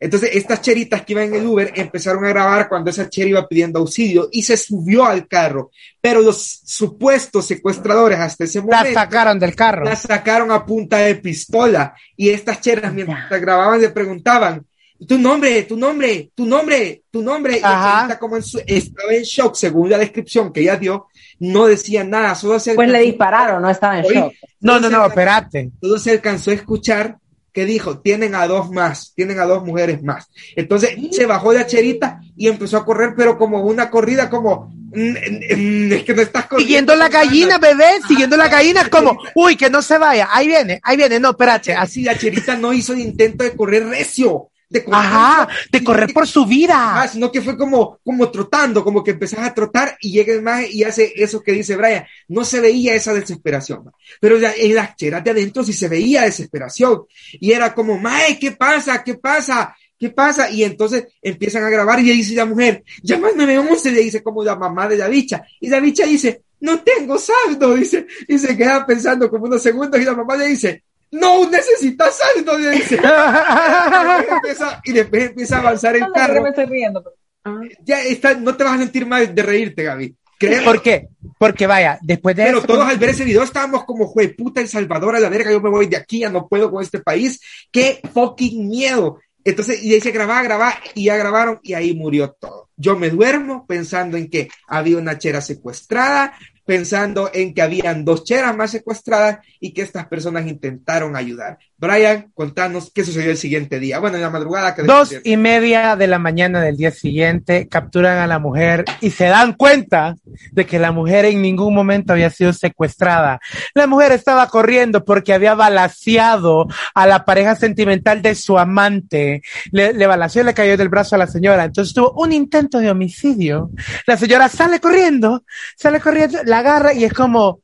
[0.00, 3.46] Entonces, estas cheritas que iban en el Uber empezaron a grabar cuando esa chera iba
[3.46, 5.70] pidiendo auxilio y se subió al carro.
[6.00, 9.84] Pero los supuestos secuestradores hasta ese La momento sacaron del carro.
[9.84, 14.66] la sacaron a punta de pistola y estas cheras mientras grababan le preguntaban
[15.06, 17.58] tu nombre, tu nombre, tu nombre, tu nombre.
[17.58, 18.00] Y la Ajá.
[18.02, 21.06] chelita como en su- estaba en shock según la descripción que ella dio,
[21.42, 24.32] no decía nada, solo se Pues le dispararon, no estaba en Oí, shock.
[24.60, 25.72] No, no, no, espérate.
[25.80, 27.16] Solo se alcanzó a escuchar
[27.52, 30.28] que dijo, tienen a dos más, tienen a dos mujeres más.
[30.54, 35.10] Entonces se bajó la cherita y empezó a correr, pero como una corrida, como, mm,
[35.56, 36.68] mm, es que no estás corriendo.
[36.68, 40.80] Siguiendo la gallina, bebé, siguiendo la gallina, como, uy, que no se vaya, ahí viene,
[40.84, 44.51] ahí viene, no, espérate, así, Así la cherita no hizo el intento de correr recio,
[44.72, 47.08] de correr ajá, de correr por su Ah, vida.
[47.12, 50.68] sino que fue como, como trotando, como que empezás a trotar y llega el maje
[50.72, 52.04] y hace eso que dice Brian.
[52.28, 56.22] No se veía esa desesperación, pero ya en las cheras de adentro sí se veía
[56.22, 57.02] desesperación.
[57.32, 59.02] Y era como, mae, ¿qué pasa?
[59.04, 59.76] ¿Qué pasa?
[59.98, 60.50] ¿Qué pasa?
[60.50, 64.42] Y entonces empiezan a grabar y dice la mujer, llama al 911, le dice como
[64.42, 65.44] la mamá de la bicha.
[65.60, 70.00] Y la bicha dice, no tengo saldo, dice, y se queda pensando como unos segundos
[70.00, 70.82] y la mamá le dice,
[71.12, 72.96] no necesitas saldo, dice.
[72.96, 77.02] Y después empieza- y después empieza a avanzar el carro me estoy riendo.
[77.02, 77.58] pero- Ah.
[77.84, 80.14] ya está, no te vas a sentir mal de reírte, Gaby.
[80.38, 80.62] Créeme.
[80.64, 81.08] ¿Por qué?
[81.38, 84.60] Porque vaya, después de Pero eso, todos al ver ese video estábamos como, jue puta,
[84.60, 87.00] El Salvador a la verga, yo me voy de aquí, ya no puedo con este
[87.00, 87.40] país.
[87.72, 89.18] ¡Qué fucking miedo!
[89.44, 92.68] Entonces, y ahí se grababa, grababa, y ya grabaron, y ahí murió todo.
[92.76, 96.32] Yo me duermo pensando en que había una chera secuestrada,
[96.64, 101.58] pensando en que habían dos cheras más secuestradas y que estas personas intentaron ayudar.
[101.82, 103.98] Brian, contanos qué sucedió el siguiente día.
[103.98, 108.18] Bueno, en la madrugada que Dos y media de la mañana del día siguiente capturan
[108.18, 110.14] a la mujer y se dan cuenta
[110.52, 113.40] de que la mujer en ningún momento había sido secuestrada.
[113.74, 119.42] La mujer estaba corriendo porque había balaseado a la pareja sentimental de su amante.
[119.72, 121.64] Le, le balaseó y le cayó del brazo a la señora.
[121.64, 123.70] Entonces tuvo un intento de homicidio.
[124.06, 125.42] La señora sale corriendo,
[125.76, 127.58] sale corriendo, la agarra y es como,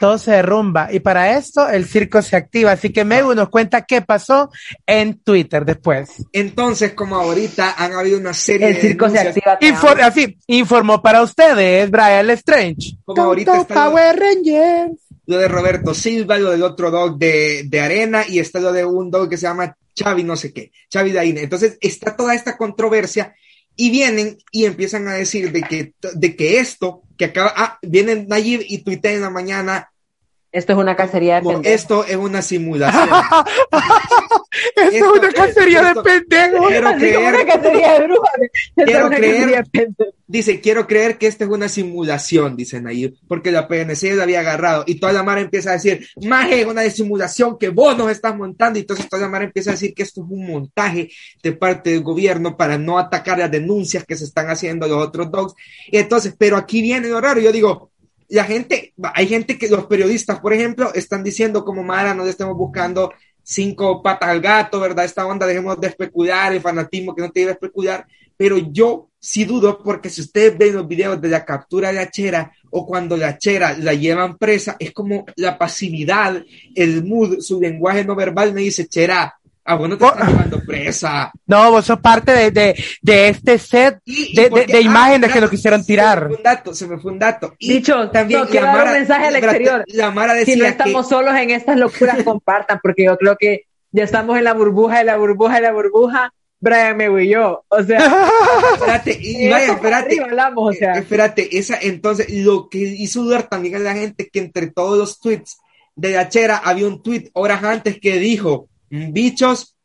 [0.00, 0.92] todo se derrumba.
[0.92, 2.72] Y para esto el circo se activa.
[2.72, 4.50] Así que Megu nos cuenta qué pasó
[4.86, 6.10] en Twitter después.
[6.32, 9.58] Entonces, como ahorita han habido una serie El de circo se activa.
[9.60, 12.96] Infor- así, informó para ustedes Brian Strange.
[13.04, 14.92] Como ahorita está lo- Power Rangers.
[15.26, 18.84] lo de Roberto Silva, lo del otro dog de, de Arena y está lo de
[18.84, 21.42] un dog que se llama Xavi no sé qué, Xavi Daine.
[21.42, 23.34] Entonces está toda esta controversia
[23.76, 28.26] y vienen y empiezan a decir de que, de que esto que acaba, ah, vienen
[28.28, 29.90] Nayib y tuitea en la mañana,
[30.54, 31.66] Esto es una cacería de pendejos.
[31.66, 33.08] esto es una simulación.
[34.76, 36.68] Esto es Esto- una cacería esto- de pendejos.
[36.68, 38.32] Quiero creer, una cacería de brujas.
[38.76, 40.14] Es Quiero una creer- cacería de pendejos.
[40.28, 44.40] dice, quiero creer que esta es una simulación, dice Nayib, porque la PNC lo había
[44.40, 48.10] agarrado y toda la mara empieza a decir, maje, es una simulación que vos nos
[48.12, 51.10] estás montando y entonces toda la mara empieza a decir que esto es un montaje
[51.42, 55.30] de parte del gobierno para no atacar las denuncias que se están haciendo los otros
[55.32, 55.54] dogs.
[55.88, 57.90] Y entonces, pero aquí viene lo raro, yo digo,
[58.28, 62.56] la gente, hay gente que los periodistas, por ejemplo, están diciendo como Mara, no estemos
[62.56, 65.04] buscando cinco patas al gato, ¿verdad?
[65.04, 68.06] Esta onda, dejemos de especular, el fanatismo que no te debe especular,
[68.36, 72.10] pero yo sí dudo porque si ustedes ven los videos de la captura de la
[72.10, 76.42] chera o cuando la chera la llevan presa, es como la pasividad,
[76.74, 80.08] el mood, su lenguaje no verbal me dice, chera, a vos no te Oh.
[80.08, 81.32] están llevando presa.
[81.46, 84.82] No, vos sos parte de, de, de este set Y- de, de, porque- de ah,
[84.82, 86.22] imágenes que lo quisieron Se tirar.
[86.22, 87.54] me fue un dato, se me fue un dato.
[87.58, 89.84] Y Dicho, también no, quiero dar un mensaje al exterior.
[89.88, 93.36] La Mara decía Si no que- estamos solos en estas locuras, compartan, porque yo creo
[93.38, 96.32] que ya estamos en la burbuja, de la burbuja, de la burbuja.
[96.60, 97.62] Brian me y yo.
[97.68, 97.98] O sea,
[98.74, 100.18] espérate, y vaya, espérate.
[100.22, 100.94] hablamos, o sea.
[100.94, 104.96] Eh, espérate, esa, entonces, lo que hizo dudar también a la gente que entre todos
[104.98, 105.58] los tweets
[105.94, 109.76] de la chera había un tweet horas antes que dijo, bichos,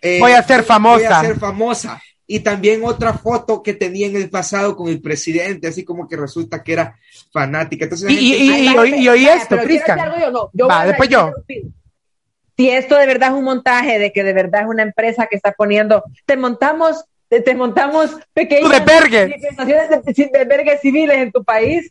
[0.00, 1.18] eh, Voy a ser Voy famosa.
[1.20, 2.02] a ser famosa.
[2.26, 6.16] Y también otra foto que tenía en el pasado con el presidente, así como que
[6.16, 6.96] resulta que era
[7.32, 7.84] fanática.
[7.84, 10.18] Entonces, Y- y- gente- y- y vaya, oí- y oí vaya, esto, pero ¿quiero Prisca.
[10.20, 10.30] yo?
[10.30, 11.32] No, yo Va, voy a- después yo.
[12.56, 15.36] Si esto de verdad es un montaje, de que de verdad es una empresa que
[15.36, 21.90] está poniendo, te montamos, te, te montamos pequeñas manifestaciones de, de civiles en tu país,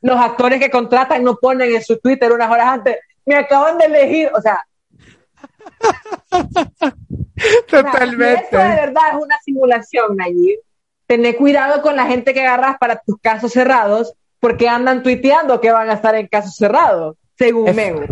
[0.00, 3.86] los actores que contratan no ponen en su Twitter unas horas antes, me acaban de
[3.86, 4.64] elegir, o sea,
[7.68, 8.44] Totalmente.
[8.44, 10.60] esto de verdad es una simulación, Nayib,
[11.06, 15.70] tené cuidado con la gente que agarras para tus casos cerrados, porque andan tuiteando que
[15.70, 18.04] van a estar en casos cerrados, según Ef- Mego.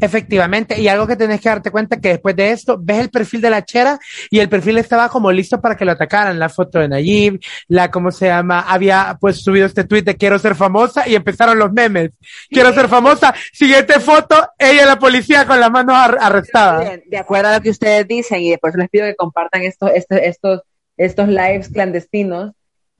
[0.00, 3.40] Efectivamente, y algo que tenés que darte cuenta que después de esto ves el perfil
[3.40, 3.98] de la chera
[4.30, 7.90] y el perfil estaba como listo para que lo atacaran, la foto de Nayib, la
[7.90, 11.72] cómo se llama, había pues subido este tweet de quiero ser famosa y empezaron los
[11.72, 12.10] memes.
[12.48, 16.84] Quiero ser famosa, siguiente foto, ella la policía con las manos ar- arrestadas.
[16.84, 19.90] Bien, de acuerdo a lo que ustedes dicen, y eso les pido que compartan estos,
[19.94, 20.60] estos, estos,
[20.96, 22.52] estos lives clandestinos,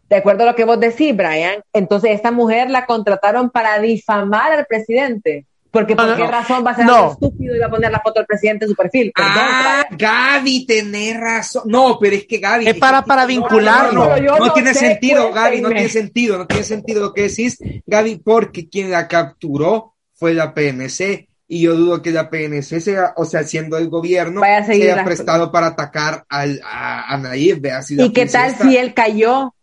[0.08, 4.52] de acuerdo a lo que vos decís, Brian, entonces esta mujer la contrataron para difamar
[4.52, 5.46] al presidente.
[5.78, 6.30] Porque ¿por No, no, qué no.
[6.30, 6.94] razón va a ser No.
[6.96, 9.12] algo estúpido y va a poner la foto del presidente en su perfil?
[9.14, 9.86] Perdón, Ah.
[9.90, 11.62] Gaby, tenés razón.
[11.66, 12.66] No, pero es que Gaby.
[12.68, 13.92] Es para- para vincularlo.
[13.92, 16.62] No, no, Pero yo no no tiene sé, sentido, Gaby, no tiene sentido, no tiene
[16.64, 21.28] sentido lo que decís, Gaby, porque quien la capturó fue la PNC.
[21.48, 24.96] Y yo dudo que la PNC sea, o sea, siendo el gobierno, Vaya a sea
[24.96, 27.62] las- prestado para atacar al, a, a Nayib.
[27.90, 29.54] ¿Y qué tal está- si él cayó?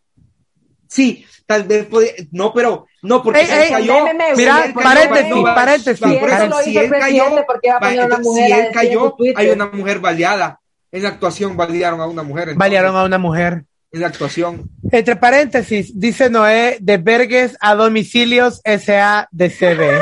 [0.88, 4.43] Sí, tal vez podía, no, pero, no, porque Ey, si él ey, cayó, mira, si
[4.43, 7.61] él cayó, paréntesis, no, va- paréntesis, va, Si por eso el él cayó, presidente, ¿por
[7.61, 10.59] qué va a a entonces, si a él hay una mujer baleada.
[10.91, 12.43] En la actuación balearon a una mujer.
[12.49, 13.65] entonces, Balearon a una mujer.
[13.91, 14.69] En la actuación.
[14.91, 20.01] Entre paréntesis, dice Noé, de Vergues a domicilios SADCB.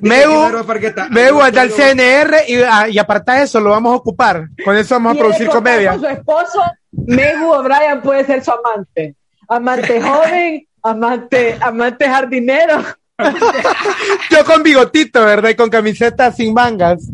[0.00, 0.64] Megu,
[1.10, 4.48] Megu anda al CNR y, ah, y aparta eso, lo vamos a ocupar.
[4.64, 5.92] Con eso vamos a producir comedia.
[5.92, 6.60] Con su esposo,
[6.92, 9.14] Megu O'Brien puede ser su amante.
[9.48, 12.82] Amante joven, amante, amante jardinero.
[14.30, 15.50] Yo con bigotito, ¿verdad?
[15.50, 17.08] Y con camiseta sin mangas.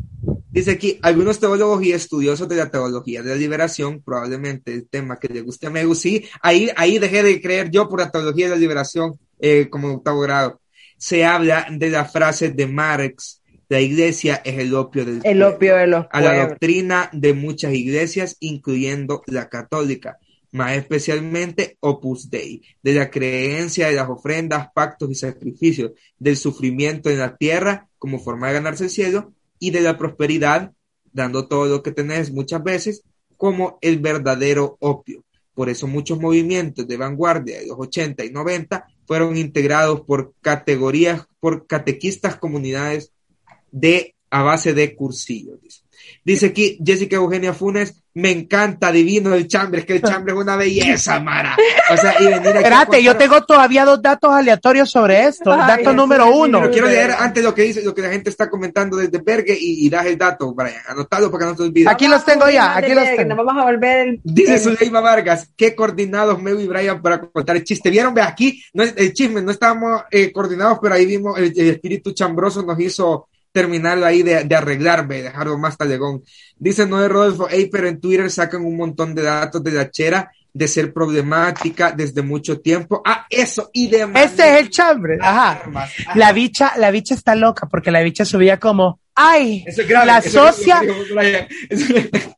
[0.50, 5.18] Dice aquí, algunos teólogos y estudiosos de la teología de la liberación, probablemente el tema
[5.18, 8.46] que le guste a Megu, sí, ahí, ahí dejé de creer yo por la teología
[8.46, 10.60] de la liberación eh, como octavo grado.
[10.96, 15.48] Se habla de la frase de Marx, la iglesia es el opio del El pueblo",
[15.48, 20.18] opio de los a la doctrina de muchas iglesias, incluyendo la católica,
[20.54, 27.10] más especialmente Opus Dei, de la creencia de las ofrendas, pactos y sacrificios, del sufrimiento
[27.10, 30.72] en la tierra como forma de ganarse el cielo y de la prosperidad
[31.12, 33.02] dando todo lo que tenés muchas veces
[33.36, 35.24] como el verdadero opio.
[35.54, 41.26] Por eso muchos movimientos de vanguardia de los 80 y 90 fueron integrados por categorías,
[41.40, 43.12] por catequistas comunidades
[43.72, 45.83] de a base de cursillos.
[46.24, 46.46] Dice.
[46.46, 50.56] Aquí Jessica Eugenia Funes, me encanta, divino el chambre, es que el chambre es una
[50.56, 51.56] belleza, Mara.
[51.92, 55.52] O sea, y venir aquí Espérate, yo tengo todavía dos datos aleatorios sobre esto.
[55.52, 56.60] Ay, Dato sí, número uno.
[56.60, 59.56] Pero quiero leer antes lo que dice, lo que la gente está comentando desde Berge
[59.58, 60.80] y, y das el dato, Brian.
[60.86, 61.88] Anotalo para que no te olvides.
[61.88, 63.36] Aquí los tengo ya, aquí los Nos tengo.
[63.44, 67.64] vamos a volver el, Dice Zuleima Vargas, qué coordinados Meu y Brian para contar el
[67.64, 67.90] chiste.
[67.90, 68.14] ¿Vieron?
[68.14, 71.68] Ve aquí, no, es- el chisme, no estábamos eh, coordinados, pero ahí vimos el, el
[71.70, 76.24] espíritu chambroso nos hizo terminar ahí de, de arreglar, ve, dejarlo más talegón.
[76.58, 80.32] Dice Noé Rodolfo, hey, pero en Twitter sacan un montón de datos de la chera
[80.52, 83.00] de ser problemática desde mucho tiempo.
[83.06, 85.18] Ah, eso, y de Este es el chambre.
[85.20, 85.52] Ajá.
[85.52, 85.92] armas.
[86.16, 90.06] La bicha, la bicha está loca porque la bicha subía como, ay, Eso es grave,
[90.06, 90.82] la es socia,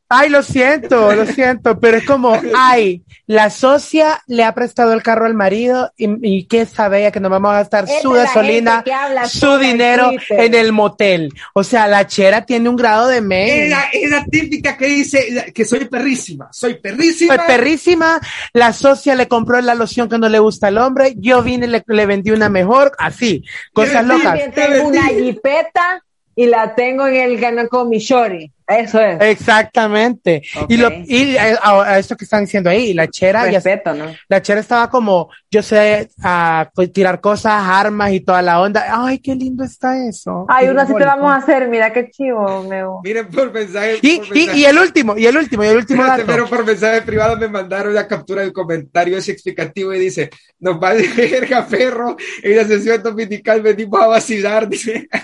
[0.09, 5.03] ay, lo siento, lo siento, pero es como, ay, la socia le ha prestado el
[5.03, 8.83] carro al marido y, y qué sabe ella que nos vamos a gastar su gasolina,
[9.27, 10.39] su en dinero Twitter.
[10.39, 11.33] en el motel.
[11.53, 13.69] O sea, la chera tiene un grado de Es men.
[13.69, 17.35] la, es la típica que dice que soy perrísima, soy perrísima.
[17.35, 18.19] Fue perrísima,
[18.53, 21.69] la socia le compró la loción que no le gusta al hombre, yo vine y
[21.69, 24.39] le, le vendí una mejor, así, cosas locas.
[24.83, 26.03] Una jipeta
[26.37, 28.51] y la tengo en el canal con mi shorty.
[28.67, 29.21] Eso es.
[29.21, 30.41] Exactamente.
[30.67, 33.93] Y, lo, y eh, a, a esto que están diciendo ahí, la chera ya Respeto,
[33.93, 34.13] ¿no?
[34.27, 38.85] La chera estaba como, yo sé ah, pues, tirar cosas, armas y toda la onda.
[38.89, 40.45] Ay, qué lindo está eso.
[40.49, 41.69] Ay, una sí te vamos a hacer.
[41.69, 42.99] Mira qué chivo, Meo.
[43.05, 43.99] Miren por mensaje.
[44.01, 44.59] Y, por y, mensaje.
[44.59, 46.23] y el último, y el último, y el último dato.
[46.25, 50.77] pero por mensaje privado me mandaron la captura del comentario ese explicativo y dice, nos
[50.81, 55.07] va de verga, perro, en la sesión dominical venimos a vacilar, dice.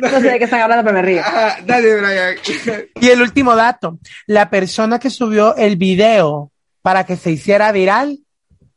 [0.00, 1.20] No sé de qué están hablando, pero me río.
[1.20, 2.36] Ajá, dale, Brian.
[3.00, 3.98] Y el último dato.
[4.26, 6.50] La persona que subió el video
[6.82, 8.20] para que se hiciera viral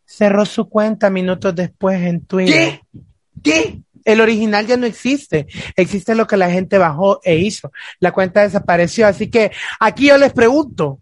[0.06, 2.82] cerró su cuenta minutos después en Twitter.
[2.94, 3.02] ¿Qué?
[3.44, 3.82] ¿Qué?
[4.06, 5.48] El original ya no existe.
[5.76, 7.72] Existe lo que la gente bajó e hizo.
[8.00, 9.06] La cuenta desapareció.
[9.06, 11.00] Así que aquí yo les pregunto.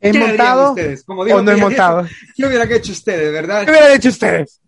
[0.00, 1.02] ¿Es ¿Qué harían montado ustedes?
[1.04, 2.06] Como dijo o no es montado?
[2.36, 3.64] ¿Qué hubieran hecho ustedes, verdad?
[3.64, 4.60] ¿Qué hubieran hecho ustedes?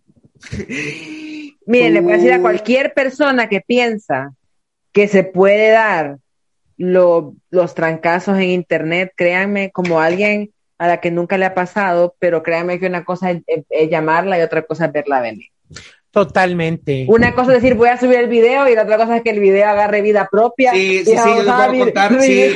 [1.65, 4.33] Miren, le voy a decir a cualquier persona que piensa
[4.93, 6.17] que se puede dar
[6.77, 12.15] lo- los trancazos en internet, créanme, como alguien a la que nunca le ha pasado,
[12.19, 15.47] pero créanme que una cosa es, es- es llamarla y otra cosa es verla venir.
[16.11, 17.05] Totalmente.
[17.09, 19.29] Una cosa es decir, voy a subir el video y la otra cosa es que
[19.31, 20.71] el video agarre vida propia.
[20.71, 22.21] Sí, sí, sí, yo les voy a contar.
[22.21, 22.55] Sí,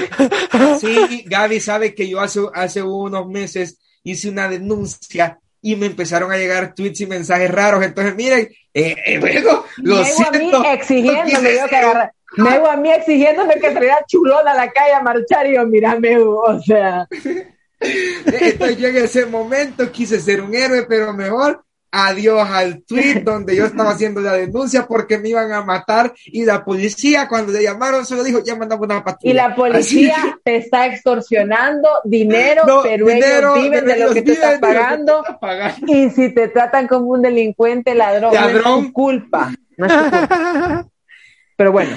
[0.79, 6.31] sí, Gaby sabe que yo hace, hace unos meses hice una denuncia y me empezaron
[6.31, 7.83] a llegar tweets y mensajes raros.
[7.83, 10.63] Entonces, miren, eh, eh, bueno, lo Mego a mí siento.
[10.65, 15.01] exigiéndome, yo que agarra- Mego a mí exigiéndome que traiga chulona a la calle a
[15.01, 17.07] marchar y yo, mira, Mego, o sea,
[17.79, 23.55] Entonces yo en ese momento quise ser un héroe, pero mejor adiós al tweet donde
[23.55, 27.63] yo estaba haciendo la denuncia porque me iban a matar y la policía cuando le
[27.63, 29.31] llamaron solo dijo ya mandamos una patrulla.
[29.31, 34.13] y la policía Así- te está extorsionando dinero, No, pero dinero, ellos viven de lo
[34.13, 35.93] que viven estás de lo que tú pagando estás pagando.
[35.93, 38.85] y si te tratan como un delincuente ladrón, no es Ladrón.
[38.87, 40.87] tu culpa, no es tu culpa.
[41.57, 41.95] Pero bueno,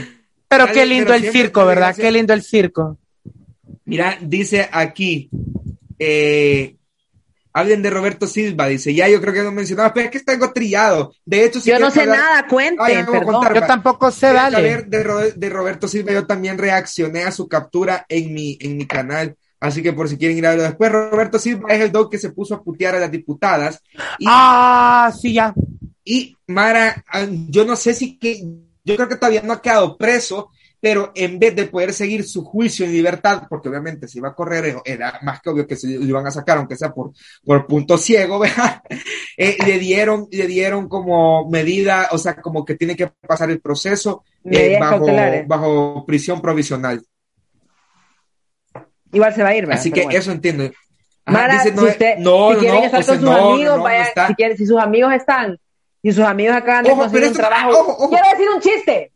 [0.49, 1.97] Pero qué lindo pero el circo, te ¿verdad?
[1.97, 2.99] Qué lindo el circo.
[3.87, 5.31] Mira, dice aquí,
[5.99, 6.77] eh,
[7.55, 10.33] hablen de Roberto Silva, dice, ya yo creo que lo mencionaba, pero es que está
[10.33, 11.15] algo trillado.
[11.25, 13.21] De hecho, si yo no quieres sé hablar- nada, Ay, cuenten, ya me voy a
[13.21, 13.35] perdón.
[13.35, 13.55] contar.
[13.55, 14.57] Yo tampoco sé, ¿Quieres dale.
[14.57, 18.77] saber de, Ro- de Roberto Silva, yo también reaccioné a su captura en mi, en
[18.77, 19.37] mi canal.
[19.61, 22.19] Así que por si quieren ir a verlo después, Roberto Silva es el dog que
[22.19, 23.81] se puso a putear a las diputadas.
[24.19, 25.55] Y, Ah, sí, ya.
[26.05, 28.43] y Mara, ah, yo no sé si que,
[28.85, 30.51] yo creo que todavía no ha quedado preso,
[30.85, 34.35] pero en vez de poder seguir su juicio en libertad, porque obviamente si iba a
[34.35, 37.13] correr, eh, era más que obvio que se lo iban a sacar, aunque sea por,
[37.43, 38.83] por punto ciego, ¿verdad?
[39.35, 43.63] Eh, le dieron, le dieron como medida, o sea, como que tiene que pasar el
[43.63, 45.07] proceso eh, bajo,
[45.47, 47.03] bajo prisión provisional.
[49.11, 49.81] Igual se va a ir, ¿verdad?
[49.81, 50.19] Así Pero que bueno.
[50.19, 50.65] eso entiendo.
[50.65, 50.75] Ajá,
[51.39, 54.27] Mara, dice, si, usted, no, si quieren no, estar con sus no, amigos, está.
[54.27, 55.59] si, quieren, si sus amigos están,
[56.03, 58.09] si sus amigos acaban de Ojo, conseguir un esto- trabajo, ojo, ojo.
[58.11, 59.14] quiero decir un chiste.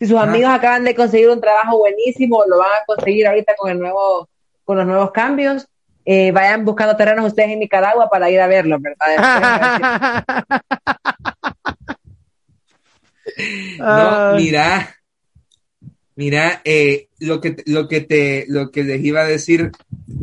[0.00, 3.70] Si sus amigos acaban de conseguir un trabajo buenísimo, lo van a conseguir ahorita con
[3.70, 4.28] el nuevo,
[4.64, 5.68] con los nuevos cambios,
[6.06, 10.24] eh, vayan buscando terrenos ustedes en Nicaragua para ir a verlo, ¿verdad?
[13.78, 14.96] No, mira,
[16.16, 19.70] mira, eh, lo que lo que te lo que les iba a decir,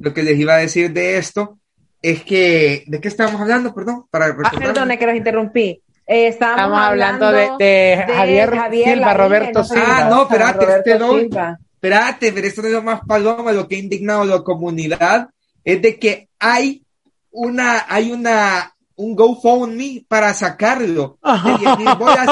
[0.01, 1.57] lo que les iba a decir de esto
[2.01, 3.73] es que ¿de qué estábamos hablando?
[3.73, 5.81] Perdón, para Ah, perdone que los interrumpí.
[6.07, 9.83] Eh, estábamos Estamos hablando hablando de, de Javier, Silva, Lavín, Roberto no Silva.
[9.87, 11.17] Ah, no, espérate, este no-.
[11.17, 15.29] Espérate, pero esto no es lo más paloma, lo que ha indignado a la comunidad
[15.63, 16.81] es de que hay
[17.31, 22.27] una, hay una, un GoFundMe para sacarlo de 10 mil bolas.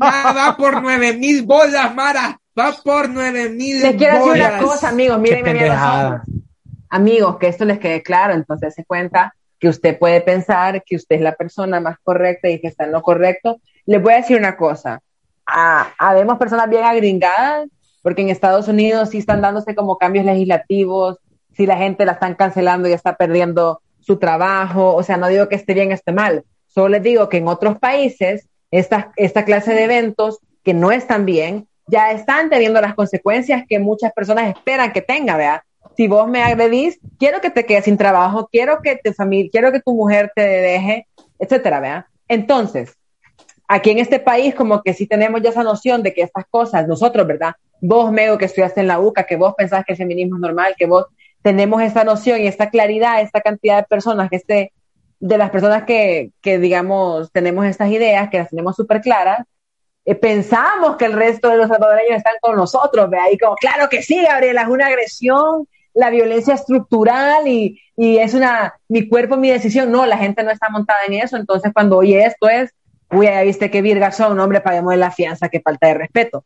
[0.00, 2.40] Va por 9 mil bolas, Mara.
[2.58, 4.62] Va por 9 mil Les quiero decir una bolas.
[4.62, 6.08] cosa, amigos, pendejada.
[6.08, 6.20] ojos.
[6.90, 11.16] Amigos, que esto les quede claro, entonces se cuenta que usted puede pensar que usted
[11.16, 13.60] es la persona más correcta y que está en lo correcto.
[13.86, 15.00] Les voy a decir una cosa.
[15.46, 17.68] Ah, habemos personas bien agringadas,
[18.02, 21.18] porque en Estados Unidos sí están dándose como cambios legislativos,
[21.56, 25.48] si la gente la están cancelando y está perdiendo su trabajo, o sea, no digo
[25.48, 29.74] que esté bien esté mal, solo les digo que en otros países esta, esta clase
[29.74, 34.92] de eventos que no están bien, ya están teniendo las consecuencias que muchas personas esperan
[34.92, 35.64] que tenga, ¿vea?
[35.98, 39.72] Si vos me agredís, quiero que te quedes sin trabajo, quiero que tu familia, quiero
[39.72, 41.08] que tu mujer te deje,
[41.40, 42.08] etcétera, ¿vea?
[42.28, 42.96] Entonces,
[43.66, 46.86] aquí en este país como que sí tenemos ya esa noción de que estas cosas,
[46.86, 47.56] nosotros, ¿verdad?
[47.80, 50.76] Vos, Mego, que estudiaste en la UCA, que vos pensás que el feminismo es normal,
[50.78, 51.06] que vos
[51.42, 54.72] tenemos esta noción y esta claridad, esta cantidad de personas, que este,
[55.18, 59.44] de las personas que, que digamos, tenemos estas ideas, que las tenemos súper claras,
[60.04, 63.32] eh, pensamos que el resto de los salvadoreños están con nosotros, ¿vea?
[63.32, 65.66] Y como, claro que sí, Gabriela, es una agresión,
[65.98, 69.90] la violencia estructural y, y es una, mi cuerpo, mi decisión.
[69.90, 71.36] No, la gente no está montada en eso.
[71.36, 72.70] Entonces, cuando oye esto es,
[73.10, 76.44] uy, ya viste qué virgas son, hombre, paguemos la fianza, qué falta de respeto.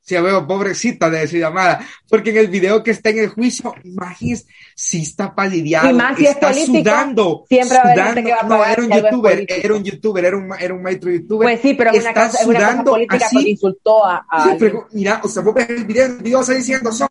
[0.00, 3.74] Sí, veo, pobrecita de su llamada, porque en el video que está en el juicio,
[3.84, 8.04] imagínese, si está palideado, Y más si es está político, sudando, siempre va a haber
[8.14, 8.26] gente sudando.
[8.26, 10.82] que va a no, pagar era un youtuber, era un youtuber, era un, era un
[10.82, 11.46] maestro youtuber.
[11.46, 13.50] Pues sí, pero es una, está cosa, es una cosa sudando política así.
[13.50, 16.54] insultó a, a Sí, pero mira, o sea, vos ves el video, el video está
[16.54, 17.08] diciendo, son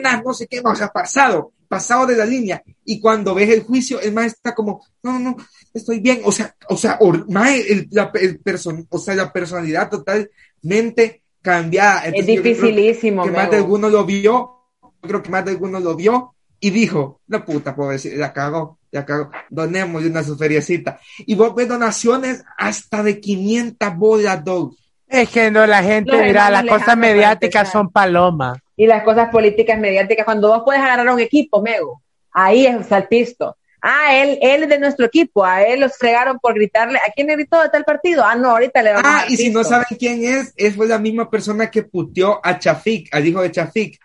[0.00, 2.62] no sé qué, o sea, pasado, pasado de la línea.
[2.84, 5.36] Y cuando ves el juicio, el maestro está como, no, no,
[5.72, 6.20] estoy bien.
[6.24, 11.22] O sea, o sea, or- mae, el, la, el person, o sea, la personalidad totalmente
[11.42, 12.06] cambiada.
[12.06, 15.80] Es Entonces, dificilísimo, que más de alguno lo vio, yo creo que más de alguno
[15.80, 20.36] lo vio y dijo, la puta, puedo decir, la cagó, la cagó, donémosle una su
[20.36, 20.98] feriecita.
[21.18, 24.74] Y vos ves donaciones hasta de 500 bolas, dog.
[25.06, 28.58] Es que no, la gente Los hermanos las cosas mediáticas son palomas.
[28.76, 32.02] Y las cosas políticas mediáticas, cuando vos puedes agarrar a un equipo, Mego,
[32.32, 33.56] ahí es el pisto.
[33.86, 37.26] Ah, él, él es de nuestro equipo, a él los fregaron por gritarle, ¿a quién
[37.26, 38.24] le gritó de tal partido?
[38.24, 40.88] Ah, no, ahorita le vamos a Ah, y si no saben quién es, es fue
[40.88, 44.00] la misma persona que puteó a Chafik, al hijo de Chafik,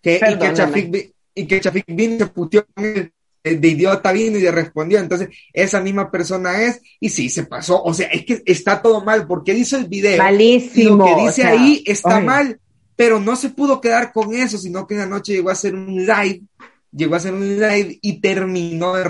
[0.00, 0.52] que, y que.
[0.52, 4.42] Chafik, y que Chafik vino y se puteó con él, eh, de idiota vino y
[4.42, 4.98] le respondió.
[4.98, 7.82] Entonces, esa misma persona es, y sí, se pasó.
[7.82, 10.18] O sea, es que está todo mal, porque él hizo el video.
[10.18, 10.96] Malísimo.
[10.96, 12.60] lo que dice o sea, ahí está mal,
[12.98, 15.72] pero no se pudo quedar con eso, sino que en la noche llegó a hacer
[15.72, 16.42] un live,
[16.90, 19.04] llegó a hacer un live y terminó de...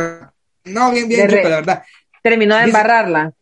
[0.67, 1.83] No, bien, bien, De re- chupa, la verdad.
[2.23, 3.33] Terminó de Dice- embarrarla.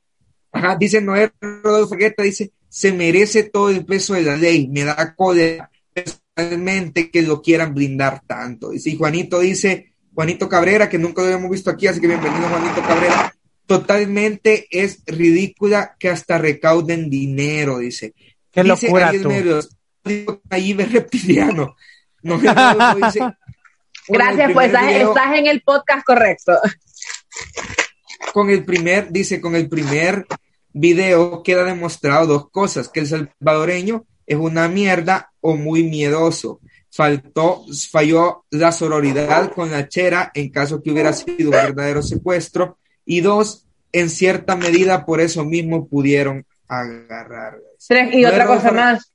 [0.52, 4.84] Ajá, dice Noé Rodolfo Guetta, dice, se merece todo el peso de la ley, me
[4.84, 8.70] da cólera personalmente que lo quieran blindar tanto.
[8.70, 12.48] Dice, y Juanito dice, Juanito Cabrera, que nunca lo habíamos visto aquí, así que bienvenido
[12.48, 13.34] Juanito Cabrera,
[13.66, 18.14] totalmente es ridícula que hasta recauden dinero, dice.
[18.52, 19.28] Qué Dice locura Ariel tú.
[19.28, 19.76] Medios,
[20.06, 21.76] digo, ahí ve reptiliano.
[22.22, 23.20] Dice,
[24.08, 26.52] Gracias, pues estás, video- estás en el podcast correcto.
[28.32, 30.26] con el primer, dice, con el primer
[30.72, 36.60] video queda demostrado dos cosas, que el salvadoreño es una mierda o muy miedoso.
[36.90, 42.78] Faltó, falló la sororidad con la chera en caso que hubiera sido un verdadero secuestro.
[43.04, 47.58] Y dos, en cierta medida por eso mismo pudieron agarrar.
[47.86, 49.12] Tres- y No otra cosa más,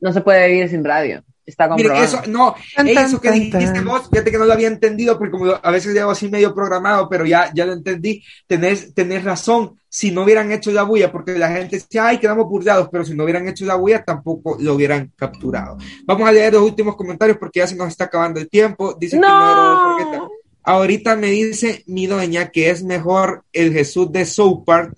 [0.00, 1.22] no se puede vivir sin radio.
[1.44, 2.04] Está comprobado.
[2.04, 5.18] eso, no, Tan, ey, tan, eso que dijiste vos, fíjate que no lo había entendido,
[5.18, 9.24] porque como a veces llevo así medio programado, pero ya, ya lo entendí, tenés, tenés
[9.24, 13.04] razón, si no hubieran hecho la bulla, porque la gente decía, ay, quedamos burlados, pero
[13.04, 15.76] si no hubieran hecho la bulla, tampoco lo hubieran capturado.
[16.04, 18.96] Vamos a leer los últimos comentarios porque ya se nos está acabando el tiempo.
[18.98, 19.98] Dice que No.
[19.98, 20.28] era
[20.62, 24.94] Ahorita me dice mi doña que es mejor el Jesús de South Park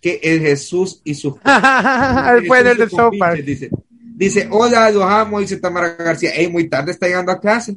[0.00, 1.34] que el Jesús y sus
[2.34, 3.38] Después del de South Park.
[3.42, 3.70] Dice,
[4.16, 6.30] dice, hola, los amo, dice Tamara García.
[6.30, 7.76] Ey, muy tarde está llegando a clase.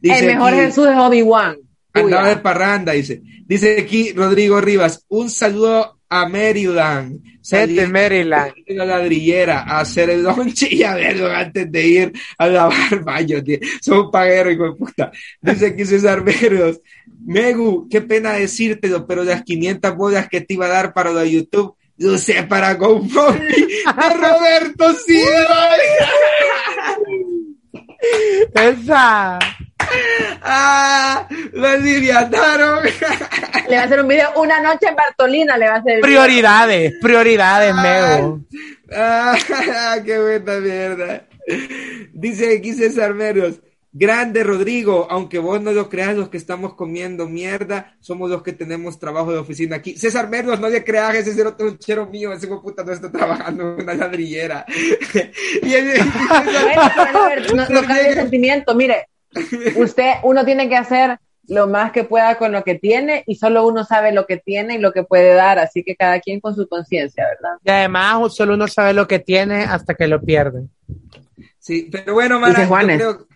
[0.00, 1.56] Dice el mejor aquí, Jesús es Obi-Wan.
[1.92, 3.20] Andaba de parranda, dice.
[3.46, 7.20] Dice aquí Rodrigo Rivas, un saludo a Maryland.
[7.42, 8.52] Salí Maryland.
[8.66, 13.00] de la ladrillera a hacer el lunch y a verlo antes de ir a lavar
[13.04, 13.42] baños.
[13.42, 13.58] tío.
[13.80, 15.12] Son pagueros, hijo de puta.
[15.40, 16.80] Dice aquí César Veros.
[17.24, 21.20] Megu, qué pena decírtelo, pero las 500 bolas que te iba a dar para lo
[21.20, 25.68] de YouTube, lo sé para GoFundMe de Roberto Silva.
[28.54, 29.38] Esa.
[30.42, 31.28] ¡Ah!
[31.52, 32.84] ¡Lo alivianaron!
[33.68, 36.00] le va a hacer un video una noche en Bartolina, le va a hacer.
[36.00, 38.40] Prioridades, prioridades, Mego.
[38.92, 39.36] Ah,
[40.04, 41.26] qué buena mierda.
[42.14, 43.60] Dice aquí César Meros.
[43.92, 48.52] Grande Rodrigo, aunque vos no lo creas, los que estamos comiendo mierda somos los que
[48.52, 49.98] tenemos trabajo de oficina aquí.
[49.98, 53.10] César Merlos, no le creas, ese es otro chero mío, ese hijo puta no está
[53.10, 54.64] trabajando en una ladrillera.
[55.62, 55.66] y
[57.54, 58.76] no, no cabe el sentimiento.
[58.76, 59.08] Mire,
[59.76, 61.18] usted, uno tiene que hacer
[61.48, 64.76] lo más que pueda con lo que tiene y solo uno sabe lo que tiene
[64.76, 67.58] y lo que puede dar, así que cada quien con su conciencia, ¿verdad?
[67.64, 70.68] Y además, solo uno sabe lo que tiene hasta que lo pierde.
[71.58, 72.96] Sí, pero bueno, Mara, Dice yo Juanes.
[72.98, 73.26] creo-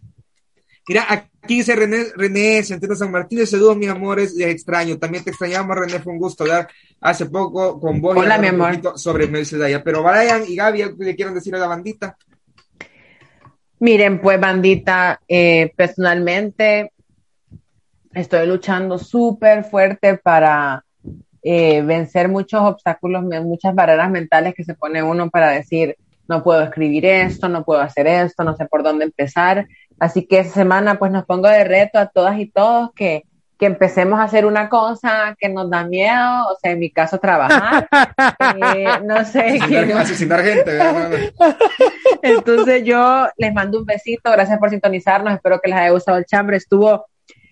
[0.86, 5.30] Mira, aquí dice René, René Centeno San Martín, saludos mis amores, les extraño, también te
[5.30, 6.68] extrañamos René, fue un gusto hablar
[7.00, 8.70] hace poco con vos Hola, mi un amor.
[8.70, 12.16] poquito sobre Mercedes pero Brian y Gaby, ¿algo que le quieren decir a la bandita?
[13.80, 16.92] Miren, pues, bandita, eh, personalmente
[18.12, 20.84] estoy luchando súper fuerte para
[21.42, 25.96] eh, vencer muchos obstáculos, muchas barreras mentales que se pone uno para decir,
[26.28, 29.66] no puedo escribir esto, no puedo hacer esto, no sé por dónde empezar.
[29.98, 33.24] Así que esta semana, pues, nos pongo de reto a todas y todos que,
[33.58, 37.18] que empecemos a hacer una cosa que nos da miedo, o sea, en mi caso,
[37.18, 37.88] trabajar.
[38.74, 39.58] Eh, no sé,
[39.96, 40.42] Asesinar,
[42.22, 46.24] entonces yo les mando un besito, gracias por sintonizarnos, espero que les haya gustado el
[46.24, 47.06] chambre, estuvo,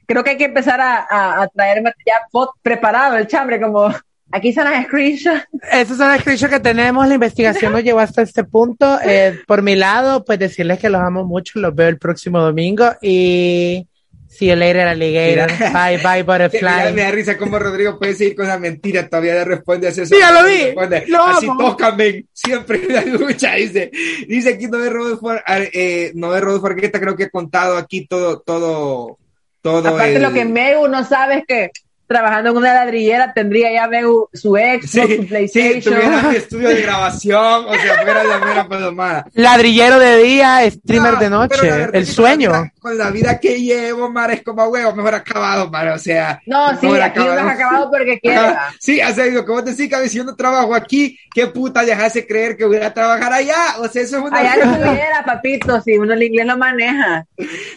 [0.06, 2.14] creo que hay que empezar a, a, a traerme ya
[2.62, 3.90] preparado el chambre, como
[4.32, 5.46] aquí están las screenshots.
[5.72, 7.06] Esos son los screenshots que tenemos.
[7.06, 8.98] La investigación nos llevó hasta este punto.
[9.04, 11.58] Eh, por mi lado, pues decirles que los amo mucho.
[11.60, 12.90] Los veo el próximo domingo.
[13.00, 13.86] Y
[14.28, 15.52] see you later, alligator.
[15.52, 15.70] Mira.
[15.70, 16.92] Bye, bye, butterfly.
[16.94, 20.06] me da risa cómo Rodrigo puede seguir con la mentira, todavía le responde así.
[20.06, 20.64] Sí, ya lo vi.
[20.64, 21.58] Responde, Lo así amo.
[21.70, 23.90] tócame, siempre la lucha, dice.
[24.26, 29.18] Dice aquí Noé Rodolfo, eh, Noé Rodolfo Argueta, creo que he contado aquí todo, todo,
[29.60, 29.88] todo.
[29.90, 31.70] Aparte el- lo que Megu no sabe es que
[32.12, 33.88] trabajando en una ladrillera tendría ya
[34.32, 35.94] su Xbox, Sí, su sí, PlayStation.
[35.94, 39.26] tuviera mi estudio de grabación, o sea, fuera la mera palomada.
[39.34, 41.88] Ladrillero de día, streamer No, de noche.
[41.92, 42.52] El sueño.
[42.82, 46.40] Con la vida que llevo, Mara, es como huevo, mejor acabado, Mara, o sea.
[46.46, 48.50] no, sí, mejor aquí no has acabado porque quiera.
[48.50, 48.74] Ajá.
[48.80, 51.84] Sí, o sea, lo que vos decís, que si yo no trabajo aquí, ¿qué puta
[51.84, 53.76] dejase creer que voy a trabajar allá?
[53.78, 54.36] O sea, eso es una...
[54.36, 57.24] Allá no estuviera, papito, si uno el inglés lo maneja.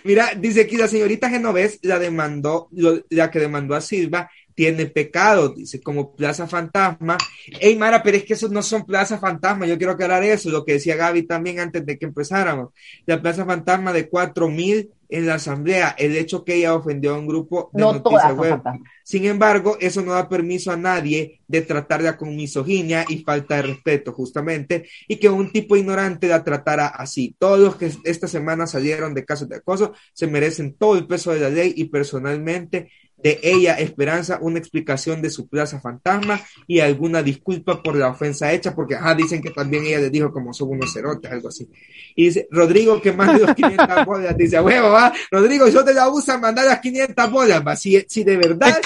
[0.04, 4.86] Mira, dice aquí la señorita Genovés, la demandó, lo- la que demandó a Silva, tiene
[4.88, 7.18] pecado, dice, como Plaza Fantasma.
[7.60, 10.64] Ey, Mara, pero es que esos no son Plaza Fantasma, yo quiero aclarar eso, lo
[10.66, 12.70] que decía Gaby también antes de que empezáramos.
[13.06, 17.20] La Plaza Fantasma de cuatro mil en la asamblea, el hecho que ella ofendió a
[17.20, 18.60] un grupo de No noticias web.
[19.04, 23.62] Sin embargo, eso no da permiso a nadie de tratarla con misoginia y falta de
[23.64, 27.36] respeto, justamente, y que un tipo ignorante la tratara así.
[27.38, 31.32] Todos los que esta semana salieron de casos de acoso se merecen todo el peso
[31.32, 36.80] de la ley y personalmente de ella Esperanza una explicación de su plaza fantasma y
[36.80, 40.54] alguna disculpa por la ofensa hecha, porque ajá, dicen que también ella les dijo como
[40.54, 41.70] son unos cerotes, algo así.
[42.16, 46.10] Y dice, Rodrigo, que mande los 500 bolas, dice, huevo, va, Rodrigo, yo te la
[46.10, 48.80] usa, mandar las 500 bolas, va, si, si de verdad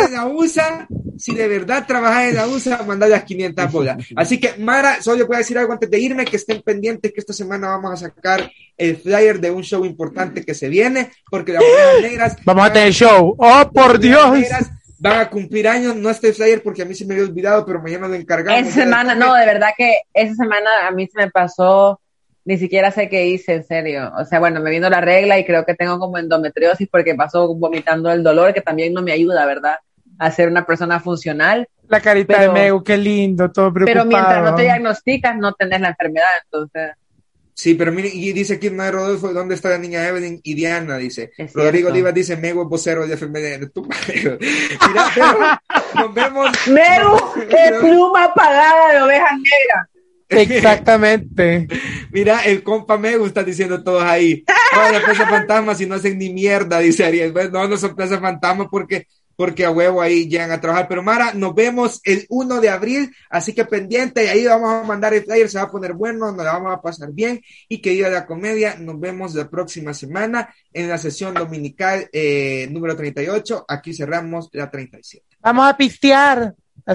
[0.00, 0.86] en la USA,
[1.18, 4.06] si de verdad trabajas en la USA, mandar las 500 bolas.
[4.16, 7.20] Así que, Mara, solo voy a decir algo antes de irme, que estén pendientes que
[7.20, 11.52] esta semana vamos a sacar el flyer de un show importante que se viene, porque
[11.52, 13.34] las Ovejas negras Vamos a tener show.
[13.38, 14.38] ¡Oh, por Dios!
[14.98, 17.80] Van a cumplir años, no este flyer porque a mí se me había olvidado, pero
[17.82, 18.60] mañana lo encargamos.
[18.60, 22.00] Esa semana, no, de verdad que esa semana a mí se me pasó,
[22.46, 24.12] ni siquiera sé qué hice, en serio.
[24.18, 27.54] O sea, bueno, me vino la regla y creo que tengo como endometriosis porque pasó
[27.54, 29.76] vomitando el dolor, que también no me ayuda, ¿verdad?
[30.18, 31.68] A ser una persona funcional.
[31.88, 34.08] La carita Pero- de Meu, qué lindo, todo preocupado.
[34.08, 36.92] Pero mientras no te diagnosticas, no tenés la enfermedad, entonces.
[37.54, 40.40] Sí, pero mire, y dice aquí Mae Rodolfo, ¿dónde está la niña Evelyn?
[40.42, 41.88] Y Diana dice, Es Rodrigo.
[41.88, 43.70] Olivas dice, Mego es vocero de FMD.
[43.72, 44.38] Tu madre.
[44.88, 45.38] Mira, pero
[45.94, 46.50] nos vemos.
[46.66, 47.16] Meru,
[47.48, 49.88] es pluma apagada de ovejas negras.
[50.28, 51.68] Exactamente.
[52.10, 54.44] Mira, el compa Mego está diciendo todos ahí.
[54.72, 57.32] Todas las Plaza Fantasma si no hacen ni mierda, dice Ariel.
[57.32, 59.06] Bueno, no, no son Plaza Fantasma porque,
[59.36, 60.88] porque a huevo ahí llegan a trabajar.
[60.88, 64.86] Pero Mara, nos vemos el 1 de abril, así que pendiente, y ahí vamos a
[64.86, 67.40] mandar el flyer, se va a poner bueno, nos la vamos a pasar bien.
[67.68, 72.68] Y que diga la comedia, nos vemos la próxima semana en la sesión dominical eh,
[72.70, 73.64] número 38.
[73.68, 75.24] Aquí cerramos la 37.
[75.40, 76.54] Vamos a pistear.